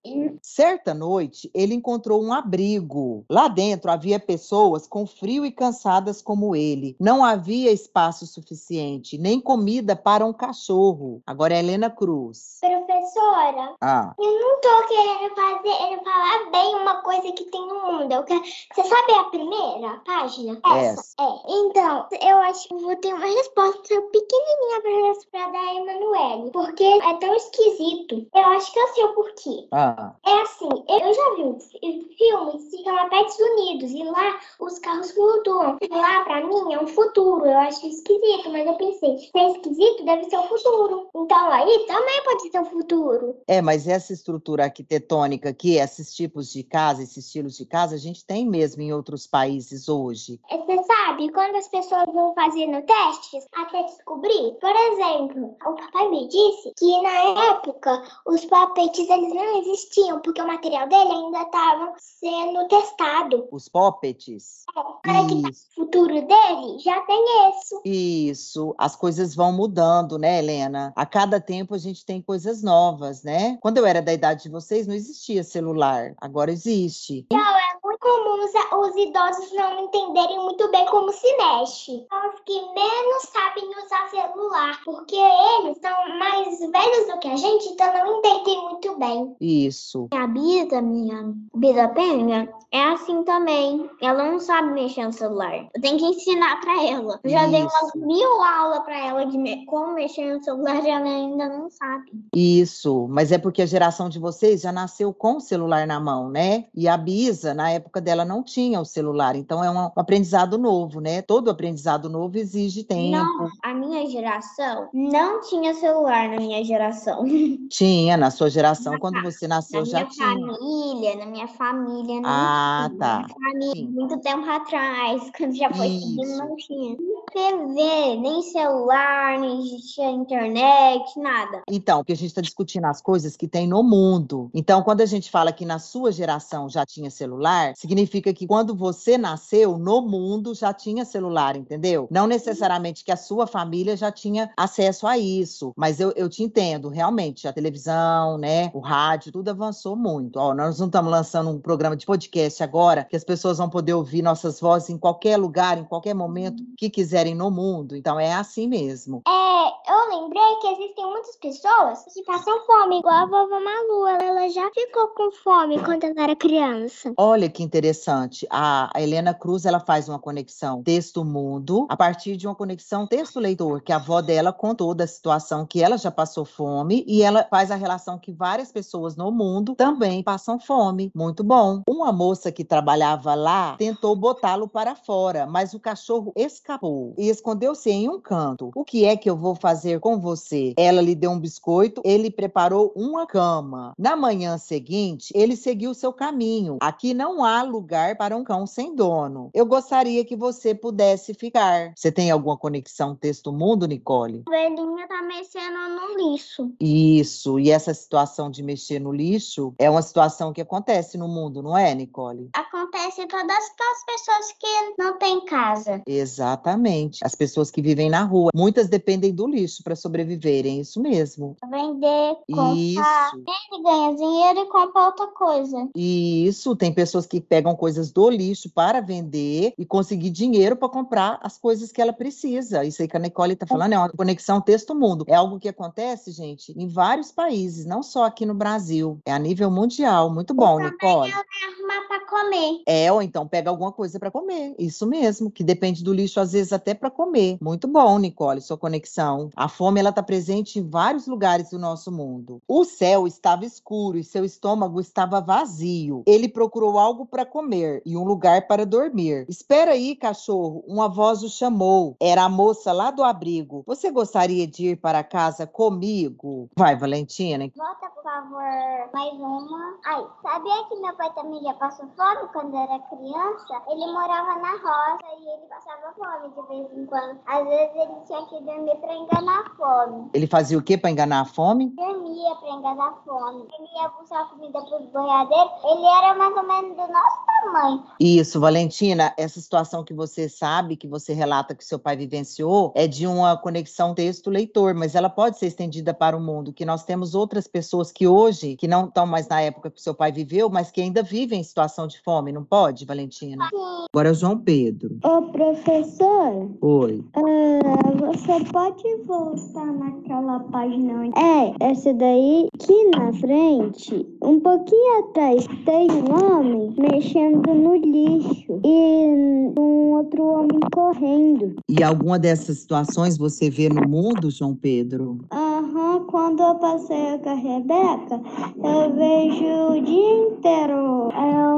Certa 0.42 0.94
noite, 0.94 1.50
ele 1.54 1.74
encontrou 1.74 2.24
um 2.24 2.32
abrigo. 2.32 3.26
Lá 3.30 3.48
dentro 3.48 3.90
havia 3.90 4.20
pessoas 4.20 4.86
com 4.86 5.08
frio 5.08 5.46
e 5.46 5.52
cansadas 5.52 6.21
como 6.22 6.56
ele. 6.56 6.96
Não 7.00 7.24
havia 7.24 7.72
espaço 7.72 8.26
suficiente, 8.28 9.18
nem 9.18 9.40
comida 9.40 9.96
para 9.96 10.26
um 10.26 10.34
cachorro. 10.34 11.22
Agora 11.26 11.54
é 11.54 11.60
Helena 11.60 11.90
Cruz. 11.90 12.60
Professora, 12.62 13.76
Ah, 13.82 14.14
eu 14.20 14.40
não 14.40 14.62
tô 14.62 14.88
querendo 14.88 15.36
fazer, 15.36 16.04
falar 16.04 16.52
bem 16.52 16.76
uma 16.76 17.02
coisa 17.02 17.32
que 17.32 17.46
tem 17.46 17.68
no 17.68 17.82
mundo. 17.86 18.12
Eu 18.12 18.24
quero... 18.24 18.42
Você 18.42 18.84
sabe 18.84 19.12
a 19.14 19.24
primeira 19.26 20.02
página? 20.06 20.60
Essa. 20.66 21.14
É. 21.20 21.30
Então, 21.48 22.08
eu 22.22 22.38
acho 22.40 22.68
que 22.68 22.76
vou 22.76 22.96
ter 22.98 23.14
uma 23.14 23.26
resposta 23.26 24.02
pequenininha 24.12 24.82
pra, 24.82 25.42
pra 25.42 25.52
dar 25.52 25.60
a 25.60 25.76
Emanuele. 25.76 26.52
Porque 26.52 26.84
é 26.84 27.14
tão 27.18 27.34
esquisito. 27.36 28.28
Eu 28.34 28.46
acho 28.50 28.72
que 28.72 28.80
eu 28.80 28.88
sei 28.90 29.04
o 29.06 29.14
porquê. 29.14 29.68
ah. 29.72 30.14
É 30.26 30.42
assim, 30.42 30.70
eu 30.88 31.14
já 31.14 31.36
vi 31.36 31.44
um 31.44 31.60
fi- 31.60 32.16
filme 32.18 32.52
que 32.54 32.60
se 32.60 32.84
chama 32.84 33.10
Pets 33.10 33.38
Unidos 33.40 33.92
e 33.92 34.04
lá 34.04 34.40
os 34.60 34.80
carros 34.80 35.12
flutuam. 35.12 35.78
Lá, 35.90 36.11
pra 36.20 36.46
mim, 36.46 36.74
é 36.74 36.80
um 36.80 36.88
futuro. 36.88 37.46
Eu 37.46 37.58
acho 37.60 37.88
esquisito, 37.88 38.50
mas 38.52 38.68
eu 38.68 38.74
pensei, 38.76 39.18
se 39.18 39.32
é 39.36 39.52
esquisito, 39.52 40.06
deve 40.06 40.26
ser 40.26 40.38
o 40.38 40.44
futuro. 40.44 41.10
Então 41.16 41.52
aí 41.52 41.86
também 41.88 42.24
pode 42.24 42.50
ser 42.50 42.60
o 42.60 42.66
futuro. 42.66 43.38
É, 43.48 43.62
mas 43.62 43.88
essa 43.88 44.14
estrutura 44.14 44.66
arquitetônica 44.66 45.50
aqui, 45.50 45.78
esses 45.78 46.14
tipos 46.14 46.52
de 46.52 46.64
casa, 46.64 47.04
esses 47.04 47.26
estilos 47.26 47.58
de 47.58 47.66
casa, 47.66 47.96
a 47.96 48.00
gente 48.00 48.26
tem 48.26 48.46
mesmo 48.48 48.82
em 48.82 48.94
outros 48.94 49.26
países 49.26 49.88
hoje. 49.88 50.40
É, 50.50 50.58
Você 50.58 50.84
sabe, 50.84 51.32
quando 51.32 51.56
as 51.56 51.68
pessoas 51.68 52.06
vão 52.14 52.34
fazendo 52.34 52.82
testes 52.86 53.46
até 53.56 53.84
descobrir, 53.84 54.58
por 54.60 54.76
exemplo, 54.76 55.56
o 55.66 55.76
papai 55.76 56.10
me 56.10 56.28
disse 56.28 56.74
que 56.78 57.02
na 57.02 57.50
época 57.52 58.04
os 58.26 58.44
papetes 58.46 59.10
eles 59.10 59.34
não 59.34 59.60
existiam, 59.60 60.20
porque 60.20 60.42
o 60.42 60.48
material 60.48 60.88
dele 60.88 61.12
ainda 61.12 61.42
estava 61.42 61.94
sendo 61.98 62.68
testado. 62.68 63.48
Os 63.52 63.68
puppets. 63.70 64.64
Para 65.04 65.26
que 65.26 65.50
Isso. 65.50 65.68
o 65.78 65.86
futuro 66.02 66.28
dele 66.28 66.80
já 66.80 67.00
tem 67.02 67.26
isso. 67.50 67.82
Isso, 67.86 68.76
as 68.78 68.96
coisas 68.96 69.36
vão 69.36 69.52
mudando, 69.52 70.18
né, 70.18 70.40
Helena? 70.40 70.92
A 70.96 71.06
cada 71.06 71.40
tempo 71.40 71.76
a 71.76 71.78
gente 71.78 72.06
tem 72.06 72.22
coisas 72.22 72.64
novas, 72.64 73.24
né? 73.24 73.58
Quando 73.62 73.78
eu 73.78 73.86
era 73.86 74.02
da 74.02 74.14
idade 74.14 74.44
de 74.44 74.50
vocês, 74.50 74.88
não 74.88 74.96
existia 74.96 75.44
celular, 75.44 76.14
agora 76.20 76.52
existe. 76.52 77.28
É 77.32 77.36
muito 77.36 77.71
comum 78.02 78.44
os, 78.44 78.90
os 78.90 78.96
idosos 78.98 79.52
não 79.54 79.86
entenderem 79.86 80.40
muito 80.40 80.70
bem 80.72 80.86
como 80.88 81.12
se 81.12 81.28
mexe. 81.38 82.06
São 82.10 82.30
os 82.30 82.40
que 82.46 82.54
menos 82.74 83.24
sabem 83.32 83.70
usar 83.84 84.10
celular, 84.10 84.80
porque 84.84 85.16
eles 85.16 85.78
são 85.80 86.18
mais 86.20 86.60
velhos 86.60 87.08
do 87.12 87.20
que 87.20 87.28
a 87.28 87.36
gente, 87.36 87.68
então 87.70 87.94
não 87.94 88.18
entendem 88.20 88.62
muito 88.64 88.98
bem. 88.98 89.36
Isso. 89.40 90.08
A 90.12 90.26
Bida, 90.28 90.82
minha 90.82 91.34
Bida 91.56 91.88
Penha, 91.90 92.50
é 92.72 92.84
assim 92.86 93.24
também. 93.24 93.90
Ela 94.02 94.32
não 94.32 94.40
sabe 94.40 94.72
mexer 94.72 95.06
no 95.06 95.14
celular. 95.14 95.68
Eu 95.74 95.82
tenho 95.82 95.98
que 95.98 96.06
ensinar 96.06 96.60
pra 96.62 96.84
ela. 96.84 97.20
Eu 97.24 97.30
já 97.30 97.46
dei 97.48 97.62
umas 97.62 97.84
Isso. 97.90 97.98
mil 98.00 98.42
aulas 98.44 98.80
pra 98.84 98.98
ela 98.98 99.26
de 99.26 99.38
me- 99.38 99.66
como 99.66 99.94
mexer 99.94 100.34
no 100.34 100.44
celular 100.44 100.84
e 100.84 100.90
ela 100.90 101.06
ainda 101.06 101.48
não 101.50 101.70
sabe. 101.70 102.12
Isso, 102.36 103.08
mas 103.10 103.32
é 103.32 103.38
porque 103.38 103.62
a 103.62 103.66
geração 103.66 104.10
de 104.10 104.18
vocês 104.20 104.62
já 104.62 104.72
nasceu 104.72 105.14
com 105.14 105.38
o 105.38 105.42
celular 105.42 105.86
na 105.86 106.00
mão, 106.00 106.30
né? 106.30 106.66
E 106.74 106.88
a 106.88 106.98
Bisa, 106.98 107.54
na 107.54 107.70
época 107.72 107.91
dela, 108.00 108.24
não 108.24 108.44
tinha 108.44 108.80
o 108.80 108.86
celular, 108.86 109.36
então 109.36 109.64
é 109.64 109.70
um, 109.70 109.92
aprendizado 109.96 110.58
novo, 110.58 111.02
né? 111.02 111.22
Todo 111.22 111.50
aprendizado 111.50 112.08
novo 112.10 112.38
exige 112.38 112.84
tempo. 112.84 113.12
Não, 113.18 113.50
a 113.64 113.74
minha 113.74 114.08
geração 114.10 114.88
não 114.94 115.42
tinha 115.42 115.74
celular 115.74 116.30
na 116.30 116.38
minha 116.38 116.64
geração. 116.64 117.26
Tinha, 117.72 118.18
na 118.18 118.30
sua 118.30 118.50
geração, 118.50 119.00
quando 119.00 119.22
você 119.24 119.48
Na 119.48 119.56
nasceu, 119.56 119.86
já 119.86 120.00
minha 120.00 120.10
tinha. 120.10 120.28
família, 120.28 121.16
na 121.18 121.26
minha 121.26 121.48
família 121.48 122.22
não 122.22 122.30
Ah, 122.30 122.86
tinha. 122.90 123.00
tá. 123.00 123.20
Na 123.22 123.28
minha 123.28 123.74
família, 123.74 123.90
muito 123.90 124.20
tempo 124.20 124.50
atrás, 124.50 125.24
quando 125.38 125.56
já 125.56 125.72
foi 125.74 125.88
seguindo, 125.88 126.38
não 126.38 126.56
tinha. 126.58 126.98
TV, 127.32 128.18
nem 128.20 128.42
celular, 128.42 129.40
nem 129.40 129.60
existia 129.62 130.10
internet, 130.12 131.18
nada. 131.18 131.62
Então, 131.70 132.00
porque 132.00 132.12
a 132.12 132.16
gente 132.16 132.28
está 132.28 132.42
discutindo 132.42 132.86
as 132.86 133.02
coisas 133.02 133.38
que 133.38 133.48
tem 133.48 133.68
no 133.68 133.82
mundo. 133.84 134.50
Então, 134.54 134.84
quando 134.84 135.02
a 135.02 135.06
gente 135.06 135.32
fala 135.32 135.52
que 135.54 135.66
na 135.66 135.80
sua 135.80 136.12
geração 136.12 136.70
já 136.70 136.86
tinha 136.86 137.10
celular, 137.10 137.74
significa 137.82 138.32
que 138.32 138.46
quando 138.46 138.76
você 138.76 139.18
nasceu, 139.18 139.76
no 139.76 140.02
mundo 140.02 140.54
já 140.54 140.72
tinha 140.72 141.04
celular, 141.04 141.58
entendeu? 141.58 142.08
Não 142.12 142.28
necessariamente 142.28 143.04
que 143.04 143.12
a 143.12 143.18
sua 143.18 143.48
família 143.48 143.98
já 143.98 144.12
tinha 144.12 144.52
acesso 144.56 145.08
a 145.08 145.18
isso, 145.18 145.74
mas 145.76 146.00
eu, 146.00 146.14
eu 146.16 146.30
te 146.30 146.44
entendo, 146.44 146.90
realmente, 146.90 147.48
a 147.48 147.54
televisão, 147.54 148.38
né, 148.38 148.70
o 148.74 148.80
rádio, 148.80 149.32
tudo 149.32 149.50
avançou 149.50 149.96
muito. 149.96 150.38
Ó, 150.38 150.54
nós 150.54 150.80
não 150.80 150.86
estamos 150.86 151.12
lançando 151.12 151.50
um 151.50 151.60
programa 151.60 151.96
de 151.96 152.06
podcast 152.06 152.62
agora, 152.62 153.04
que 153.10 153.16
as 153.16 153.24
pessoas 153.24 153.58
vão 153.58 153.70
poder 153.70 153.96
ouvir 153.96 154.22
nossas 154.22 154.60
vozes 154.60 154.92
em 154.92 154.98
qualquer 154.98 155.38
lugar, 155.38 155.80
em 155.80 155.84
qualquer 155.84 156.14
momento 156.14 156.64
que 156.78 156.88
quiserem 156.88 157.34
no 157.34 157.50
mundo. 157.50 157.96
Então, 157.96 158.20
é 158.20 158.32
assim 158.32 158.68
mesmo. 158.68 159.24
É, 159.28 159.92
eu 159.92 160.22
lembrei 160.22 160.56
que 160.62 160.68
existem 160.68 161.06
muitas 161.06 161.36
pessoas 161.38 162.04
que 162.14 162.24
passam 162.24 162.64
fome, 162.66 163.00
igual 163.00 163.16
a 163.16 163.26
vovó 163.26 163.60
Malu. 163.60 164.08
Ela 164.22 164.50
já 164.50 164.70
ficou 164.72 165.08
com 165.10 165.32
fome 165.32 165.84
quando 165.84 166.04
ela 166.04 166.24
era 166.24 166.36
criança. 166.36 167.12
Olha 167.18 167.50
que 167.50 167.64
interessante. 167.72 168.46
A, 168.50 168.92
Helena 168.98 169.34
Cruz 169.34 169.66
ela 169.66 169.80
faz 169.80 170.10
uma 170.10 170.20
conexão 170.20 170.84
texto-mundo 170.84 171.88
a 171.90 171.96
partir 171.96 172.36
de 172.36 172.46
uma 172.46 172.54
conexão 172.54 173.08
texto-leitor, 173.08 173.82
que 173.82 173.94
a 173.94 173.96
avó 173.96 174.22
dela 174.22 174.52
contou 174.52 174.94
da 174.94 175.08
situação 175.08 175.66
que 175.66 175.82
ela 175.82 175.98
já 175.98 176.12
passou 176.12 176.44
fome 176.44 177.06
e 177.08 177.24
ela 177.24 177.48
faz 177.50 177.72
a 177.72 177.76
relação 177.76 178.20
que 178.20 178.34
várias 178.34 178.72
pessoas 178.72 179.16
no 179.16 179.32
mundo 179.32 179.74
também 179.76 180.22
passam 180.22 180.60
fome. 180.60 181.12
Muito 181.16 181.44
bom. 181.44 181.82
Uma 181.88 182.12
moça 182.12 182.52
que 182.52 182.66
trabalhava 182.66 183.34
lá 183.34 183.76
tentou 183.78 184.16
botá-lo 184.16 184.68
para 184.68 184.94
fora, 184.94 185.48
mas 185.48 185.74
o 185.74 185.80
cachorro 185.80 186.34
escapou 186.36 187.14
e 187.18 187.30
escondeu-se 187.30 187.90
em 187.90 188.10
um 188.10 188.20
canto. 188.20 188.72
O 188.76 188.84
que 188.84 189.06
é 189.06 189.16
que 189.16 189.30
eu 189.30 189.38
vou 189.38 189.56
fazer 189.56 190.00
com 190.00 190.20
você? 190.20 190.74
Ela 190.78 191.02
lhe 191.02 191.16
deu 191.16 191.32
um 191.32 191.40
biscoito, 191.40 192.02
ele 192.04 192.30
preparou 192.30 192.92
uma 192.96 193.26
cama. 193.26 193.94
Na 193.98 194.16
manhã 194.16 194.58
seguinte, 194.58 195.32
ele 195.34 195.56
seguiu 195.56 195.94
seu 195.94 196.12
caminho. 196.12 196.78
Aqui 196.82 197.14
não 197.14 197.44
há 197.44 197.61
lugar 197.64 198.18
para 198.18 198.36
um 198.36 198.44
cão 198.44 198.66
sem 198.66 198.96
dono. 198.96 199.50
Eu 199.54 199.66
gostaria 199.66 200.24
que 200.26 200.36
você 200.36 200.74
pudesse 200.74 201.34
ficar. 201.34 201.94
Você 201.96 202.12
tem 202.12 202.32
alguma 202.32 202.58
conexão 202.58 203.16
texto-mundo, 203.16 203.88
Nicole? 203.88 204.44
A 204.48 204.52
velhinha 204.52 205.08
tá 205.08 205.22
mexendo 205.22 205.78
no 205.90 206.32
lixo. 206.32 206.72
Isso. 206.80 207.60
E 207.60 207.72
essa 207.72 207.94
situação 207.94 208.50
de 208.50 208.64
mexer 208.64 209.00
no 209.00 209.12
lixo 209.12 209.74
é 209.78 209.90
uma 209.90 210.02
situação 210.02 210.54
que 210.54 210.62
acontece 210.62 211.18
no 211.18 211.28
mundo, 211.28 211.62
não 211.62 211.78
é, 211.78 211.94
Nicole? 211.94 212.50
Acontece 212.54 213.22
em 213.22 213.28
todas 213.28 213.56
as 213.56 214.06
pessoas 214.06 214.52
que 214.60 215.02
não 215.02 215.18
têm 215.18 215.46
casa. 215.46 216.02
Exatamente. 216.06 217.20
As 217.24 217.36
pessoas 217.36 217.72
que 217.72 217.82
vivem 217.82 218.10
na 218.10 218.24
rua, 218.24 218.52
muitas 218.56 218.88
dependem 218.88 219.34
do 219.34 219.48
lixo 219.48 219.84
para 219.84 219.96
sobreviverem, 219.96 220.82
isso 220.82 221.02
mesmo. 221.02 221.56
Vender, 221.70 222.36
comprar. 222.48 222.76
Isso. 222.76 223.44
Ele 223.72 223.84
ganha 223.84 224.16
dinheiro 224.16 224.60
e 224.60 224.66
compra 224.70 225.06
outra 225.06 225.28
coisa. 225.28 225.90
Isso, 225.96 226.76
tem 226.76 226.94
pessoas 226.94 227.26
que 227.26 227.40
pegam 227.52 227.76
coisas 227.76 228.14
do 228.14 228.30
lixo 228.30 228.70
para 228.70 229.02
vender 229.02 229.74
e 229.78 229.86
conseguir 229.86 230.30
dinheiro 230.30 230.74
para 230.74 230.88
comprar 230.88 231.38
as 231.44 231.58
coisas 231.58 231.92
que 231.92 232.02
ela 232.02 232.14
precisa. 232.14 232.86
Isso 232.86 233.02
aí 233.02 233.10
que 233.10 233.18
a 233.18 233.20
Nicole 233.20 233.52
está 233.52 233.68
falando 233.68 233.92
é 233.92 233.98
uma 233.98 234.08
conexão 234.08 234.62
texto-mundo. 234.62 235.26
É 235.28 235.36
algo 235.36 235.60
que 235.60 235.68
acontece, 235.68 236.32
gente, 236.32 236.72
em 236.72 236.88
vários 236.88 237.30
países, 237.30 237.86
não 237.86 238.02
só 238.02 238.24
aqui 238.24 238.46
no 238.46 238.54
Brasil. 238.54 239.20
É 239.26 239.34
a 239.34 239.38
nível 239.38 239.70
mundial. 239.70 240.34
Muito 240.34 240.54
bom, 240.54 240.80
Nicole. 240.80 241.30
Arrumar 241.30 242.08
pra 242.08 242.11
comer. 242.32 242.82
É, 242.88 243.12
ou 243.12 243.22
então 243.22 243.46
pega 243.46 243.70
alguma 243.70 243.92
coisa 243.92 244.18
para 244.18 244.32
comer. 244.32 244.74
Isso 244.80 245.06
mesmo, 245.06 245.52
que 245.52 245.66
depende 245.66 246.02
do 246.02 246.14
lixo, 246.14 246.40
às 246.40 246.54
vezes 246.54 246.72
até 246.72 246.94
para 246.94 247.12
comer. 247.12 247.58
Muito 247.62 247.90
bom, 247.90 248.18
Nicole, 248.18 248.62
sua 248.62 248.78
conexão. 248.78 249.50
A 249.54 249.68
fome, 249.68 250.00
ela 250.00 250.10
está 250.10 250.24
presente 250.24 250.80
em 250.80 250.88
vários 250.88 251.28
lugares 251.28 251.72
do 251.72 251.78
nosso 251.78 252.10
mundo. 252.10 252.62
O 252.66 252.86
céu 252.86 253.28
estava 253.28 253.66
escuro 253.66 254.18
e 254.18 254.24
seu 254.24 254.46
estômago 254.46 255.02
estava 255.02 255.42
vazio. 255.42 256.24
Ele 256.26 256.48
procurou 256.48 256.98
algo 256.98 257.26
para 257.26 257.46
comer 257.46 258.02
e 258.06 258.16
um 258.16 258.24
lugar 258.24 258.66
para 258.66 258.86
dormir. 258.86 259.46
Espera 259.50 259.92
aí, 259.92 260.16
cachorro, 260.16 260.84
uma 260.88 261.10
voz 261.10 261.44
o 261.44 261.50
chamou. 261.50 262.16
Era 262.22 262.44
a 262.44 262.50
moça 262.50 262.94
lá 262.94 263.12
do 263.12 263.24
abrigo. 263.24 263.84
Você 263.86 264.10
gostaria 264.10 264.66
de 264.66 264.92
ir 264.92 264.96
para 264.96 265.24
casa 265.24 265.68
comigo? 265.68 266.70
Vai, 266.78 266.96
Valentina. 266.96 267.70
Volta, 267.76 268.10
por 268.10 268.24
favor. 268.24 269.10
Mais 269.14 269.34
uma. 269.34 269.98
Ai, 270.06 270.26
sabia 270.42 270.84
que 270.88 270.96
meu 270.96 271.14
pai 271.16 271.34
também 271.34 271.62
já 271.62 271.74
passou 271.74 272.08
fome? 272.16 272.21
Fome 272.22 272.48
quando 272.54 272.78
era 272.78 273.00
criança, 273.00 273.82
ele 273.90 274.06
morava 274.14 274.60
na 274.60 274.72
roça 274.74 275.26
e 275.40 275.50
ele 275.50 275.66
passava 275.68 276.14
fome 276.14 276.54
de 276.54 276.68
vez 276.68 276.98
em 276.98 277.06
quando. 277.08 277.40
Às 277.48 277.68
vezes 277.68 277.96
ele 277.96 278.14
tinha 278.28 278.46
que 278.46 278.64
dormir 278.64 278.96
para 278.98 279.16
enganar 279.16 279.60
a 279.60 279.76
fome. 279.76 280.30
Ele 280.34 280.46
fazia 280.46 280.78
o 280.78 280.84
que 280.84 280.98
para 280.98 281.10
enganar 281.10 281.42
a 281.42 281.46
fome? 281.46 281.90
Dormia 281.90 282.56
para 282.56 282.70
enganar 282.70 283.08
a 283.08 283.16
fome. 283.26 283.68
Ele 283.78 283.88
ia 283.96 284.10
buscar 284.10 284.50
comida 284.50 284.82
para 284.82 285.02
os 285.02 285.10
boiadeiros. 285.10 285.72
Ele 285.84 286.06
era 286.06 286.36
mais 286.36 286.56
ou 286.56 286.64
menos 286.64 286.92
do 286.92 287.08
nosso 287.12 287.46
tamanho. 287.64 288.04
Isso, 288.20 288.60
Valentina, 288.60 289.34
essa 289.36 289.60
situação 289.60 290.04
que 290.04 290.14
você 290.14 290.48
sabe, 290.48 290.96
que 290.96 291.08
você 291.08 291.34
relata 291.34 291.74
que 291.74 291.84
seu 291.84 291.98
pai 291.98 292.16
vivenciou, 292.16 292.92
é 292.96 293.08
de 293.08 293.26
uma 293.26 293.58
conexão 293.58 294.14
texto-leitor, 294.14 294.94
mas 294.94 295.16
ela 295.16 295.30
pode 295.30 295.58
ser 295.58 295.68
estendida 295.68 296.14
para 296.14 296.38
o 296.38 296.40
mundo, 296.40 296.72
que 296.72 296.86
nós 296.86 297.04
temos 297.04 297.34
outras 297.34 297.68
pessoas 297.68 298.12
que 298.12 298.28
hoje, 298.28 298.76
que 298.76 298.88
não 298.88 299.06
estão 299.06 299.26
mais 299.26 299.48
na 299.48 299.62
época 299.62 299.90
que 299.90 300.02
seu 300.02 300.14
pai 300.14 300.32
viveu, 300.32 300.70
mas 300.70 300.92
que 300.92 301.02
ainda 301.02 301.24
vivem 301.24 301.62
em 301.62 301.64
situação 301.64 302.11
de 302.12 302.22
fome, 302.22 302.52
não 302.52 302.64
pode, 302.64 303.06
Valentina? 303.06 303.68
Sim. 303.70 304.06
Agora 304.14 304.30
é 304.30 304.32
o 304.32 304.36
João 304.36 304.58
Pedro. 304.58 305.18
Ô, 305.24 305.42
professor, 305.52 306.70
Oi. 306.82 307.24
ah, 307.36 308.12
você 308.20 308.64
pode 308.72 309.04
voltar 309.26 309.86
naquela 309.94 310.60
página? 310.72 311.14
onde- 311.22 311.40
É, 311.40 311.74
essa 311.80 312.14
daí, 312.14 312.68
que 312.80 313.10
na 313.18 313.32
frente, 313.34 314.26
um 314.44 314.60
pouquinho 314.60 315.20
atrás, 315.20 315.66
tem 315.86 316.08
um 316.12 316.58
homem 316.58 316.94
mexendo 316.98 317.74
no 317.74 317.96
lixo 317.96 318.80
e 318.84 319.74
um 319.80 320.18
outro 320.18 320.44
homem 320.44 320.80
correndo. 320.94 321.76
E 321.90 322.04
alguma 322.04 322.38
dessas 322.38 322.80
situações 322.80 323.38
você 323.38 323.70
vê 323.70 323.88
no 323.90 324.08
mundo, 324.08 324.52
João 324.52 324.76
Pedro? 324.76 325.38
Aham, 325.52 326.26
quando 326.30 326.62
eu 326.62 326.76
passei 326.76 327.38
com 327.40 327.50
a 327.50 327.54
Rebeca, 327.54 328.42
eu 328.84 329.14
vejo 329.14 329.92
o 329.92 330.02
dia 330.02 330.48
inteiro 330.48 331.30
é, 331.32 331.72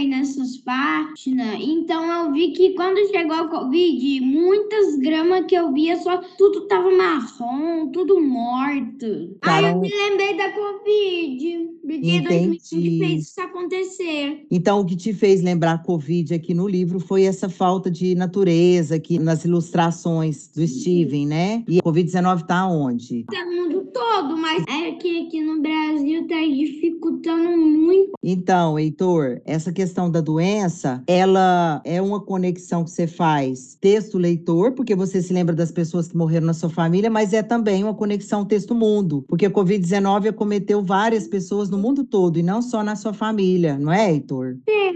e 0.00 0.08
nessas 0.08 0.56
páginas. 0.58 1.58
Então 1.60 2.04
eu 2.04 2.32
vi 2.32 2.52
que 2.52 2.74
quando 2.74 3.06
chegou 3.08 3.36
a 3.36 3.48
Covid, 3.48 4.20
muitas 4.20 4.96
gramas 4.96 5.46
que 5.46 5.54
eu 5.54 5.72
via 5.72 5.96
só 6.00 6.18
tudo 6.38 6.66
tava 6.66 6.90
marrom, 6.90 7.90
tudo 7.90 8.20
morto. 8.20 9.36
Aí 9.42 9.64
eu 9.64 9.80
me 9.80 9.88
lembrei 9.88 10.36
da 10.36 10.50
Covid. 10.52 11.72
Porque 11.82 12.16
Entendi. 12.16 12.58
2020 12.68 12.98
fez 12.98 13.28
isso 13.28 13.40
acontecer. 13.40 14.46
Então, 14.50 14.80
o 14.80 14.84
que 14.84 14.96
te 14.96 15.12
fez 15.12 15.42
lembrar 15.42 15.72
a 15.72 15.78
Covid 15.78 16.32
aqui 16.32 16.54
no 16.54 16.68
livro 16.68 17.00
foi 17.00 17.24
essa 17.24 17.48
falta 17.48 17.90
de 17.90 18.14
natureza 18.14 18.94
aqui 18.94 19.18
nas 19.18 19.44
ilustrações 19.44 20.48
do 20.48 20.66
Steven, 20.66 21.26
né? 21.26 21.64
E 21.68 21.80
a 21.80 21.82
Covid-19 21.82 22.46
tá 22.46 22.66
onde? 22.68 23.24
Tá 23.24 23.44
no 23.44 23.52
mundo 23.52 23.88
todo, 23.92 24.36
mas 24.36 24.64
é 24.68 24.92
que 24.92 25.26
aqui 25.26 25.42
no 25.42 25.60
Brasil 25.60 26.26
tá 26.28 26.40
dificultando 26.40 27.56
muito. 27.56 28.12
Então, 28.22 28.78
Heitor, 28.78 29.40
essa 29.44 29.72
questão 29.72 29.81
da 30.10 30.20
doença, 30.20 31.02
ela 31.06 31.80
é 31.84 32.00
uma 32.00 32.20
conexão 32.20 32.84
que 32.84 32.90
você 32.90 33.06
faz 33.06 33.76
texto-leitor, 33.80 34.72
porque 34.72 34.94
você 34.94 35.20
se 35.20 35.32
lembra 35.32 35.54
das 35.54 35.72
pessoas 35.72 36.08
que 36.08 36.16
morreram 36.16 36.46
na 36.46 36.54
sua 36.54 36.70
família, 36.70 37.10
mas 37.10 37.32
é 37.32 37.42
também 37.42 37.82
uma 37.82 37.94
conexão 37.94 38.44
texto-mundo, 38.44 39.24
porque 39.28 39.46
a 39.46 39.50
Covid-19 39.50 40.28
acometeu 40.28 40.82
várias 40.82 41.26
pessoas 41.26 41.68
no 41.68 41.78
mundo 41.78 42.04
todo 42.04 42.38
e 42.38 42.42
não 42.42 42.62
só 42.62 42.82
na 42.82 42.96
sua 42.96 43.12
família, 43.12 43.78
não 43.78 43.92
é, 43.92 44.12
Heitor? 44.12 44.56
Sei. 44.64 44.92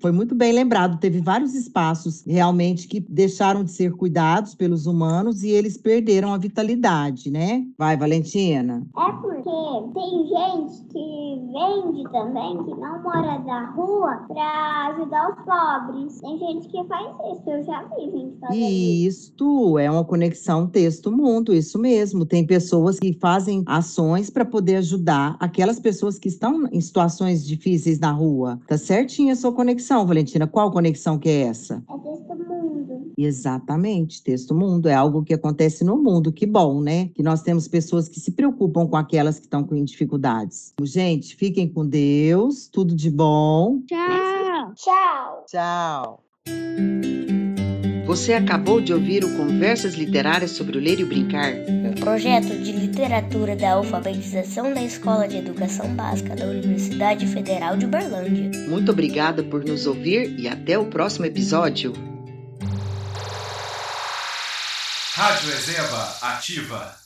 Foi 0.00 0.12
muito 0.12 0.34
bem 0.34 0.52
lembrado, 0.52 1.00
teve 1.00 1.20
vários 1.20 1.54
espaços 1.54 2.22
realmente 2.26 2.86
que 2.86 3.00
deixaram 3.00 3.64
de 3.64 3.70
ser 3.72 3.92
cuidados 3.92 4.54
pelos 4.54 4.86
humanos 4.86 5.42
e 5.42 5.50
eles 5.50 5.76
perderam 5.76 6.32
a 6.32 6.38
vitalidade, 6.38 7.30
né? 7.30 7.64
Vai, 7.78 7.96
Valentina. 7.96 8.86
É 8.96 9.12
porque 9.12 9.50
tem 9.94 10.28
gente 10.28 10.84
que 10.92 11.40
vende 11.52 12.04
também, 12.10 12.62
que 12.64 12.70
não 12.74 13.02
mora 13.02 13.38
na 13.40 13.70
rua, 13.70 14.15
pra 14.26 14.94
ajudar 14.94 15.30
os 15.30 15.44
pobres. 15.44 16.20
Tem 16.20 16.38
gente 16.38 16.68
que 16.68 16.84
faz 16.84 17.14
isso, 17.32 17.50
eu 17.50 17.64
já 17.64 17.82
vi 17.84 18.10
gente 18.10 18.38
fazendo 18.38 18.64
isso. 18.64 19.26
Isto 19.26 19.78
é 19.78 19.90
uma 19.90 20.04
conexão 20.04 20.66
texto-mundo, 20.66 21.52
isso 21.52 21.78
mesmo. 21.78 22.24
Tem 22.24 22.46
pessoas 22.46 22.98
que 22.98 23.12
fazem 23.12 23.62
ações 23.66 24.30
para 24.30 24.44
poder 24.44 24.76
ajudar 24.76 25.36
aquelas 25.40 25.78
pessoas 25.80 26.18
que 26.18 26.28
estão 26.28 26.66
em 26.72 26.80
situações 26.80 27.46
difíceis 27.46 27.98
na 27.98 28.12
rua. 28.12 28.60
Tá 28.66 28.78
certinha 28.78 29.32
a 29.32 29.36
sua 29.36 29.52
conexão, 29.52 30.06
Valentina. 30.06 30.46
Qual 30.46 30.70
conexão 30.70 31.18
que 31.18 31.28
é 31.28 31.42
essa? 31.42 31.82
É 31.88 31.98
texto. 31.98 32.45
Exatamente, 33.16 34.22
texto 34.22 34.54
mundo 34.54 34.88
é 34.88 34.94
algo 34.94 35.24
que 35.24 35.32
acontece 35.32 35.84
no 35.84 35.96
mundo. 35.96 36.32
Que 36.32 36.46
bom, 36.46 36.80
né? 36.80 37.08
Que 37.14 37.22
nós 37.22 37.42
temos 37.42 37.66
pessoas 37.66 38.08
que 38.08 38.20
se 38.20 38.32
preocupam 38.32 38.86
com 38.86 38.96
aquelas 38.96 39.38
que 39.38 39.46
estão 39.46 39.64
com 39.64 39.82
dificuldades. 39.84 40.74
Gente, 40.82 41.34
fiquem 41.34 41.68
com 41.68 41.86
Deus, 41.86 42.68
tudo 42.68 42.94
de 42.94 43.10
bom. 43.10 43.80
Tchau. 43.86 44.74
Tchau. 44.74 45.44
Tchau. 45.46 46.26
Você 48.06 48.34
acabou 48.34 48.80
de 48.80 48.94
ouvir 48.94 49.24
o 49.24 49.36
Conversas 49.36 49.94
Literárias 49.94 50.52
sobre 50.52 50.78
o 50.78 50.80
Ler 50.80 51.00
e 51.00 51.02
o 51.02 51.08
Brincar. 51.08 51.52
Um 51.68 51.92
projeto 51.94 52.56
de 52.62 52.70
literatura 52.70 53.56
da 53.56 53.72
alfabetização 53.72 54.72
da 54.72 54.82
Escola 54.82 55.26
de 55.26 55.38
Educação 55.38 55.92
Básica 55.94 56.36
da 56.36 56.46
Universidade 56.46 57.26
Federal 57.26 57.76
de 57.76 57.84
Uberlândia. 57.84 58.50
Muito 58.68 58.92
obrigada 58.92 59.42
por 59.42 59.64
nos 59.64 59.88
ouvir 59.88 60.38
e 60.38 60.46
até 60.46 60.78
o 60.78 60.86
próximo 60.86 61.26
episódio. 61.26 62.15
Rádio 65.16 65.50
Ezeba 65.50 66.18
ativa. 66.20 67.05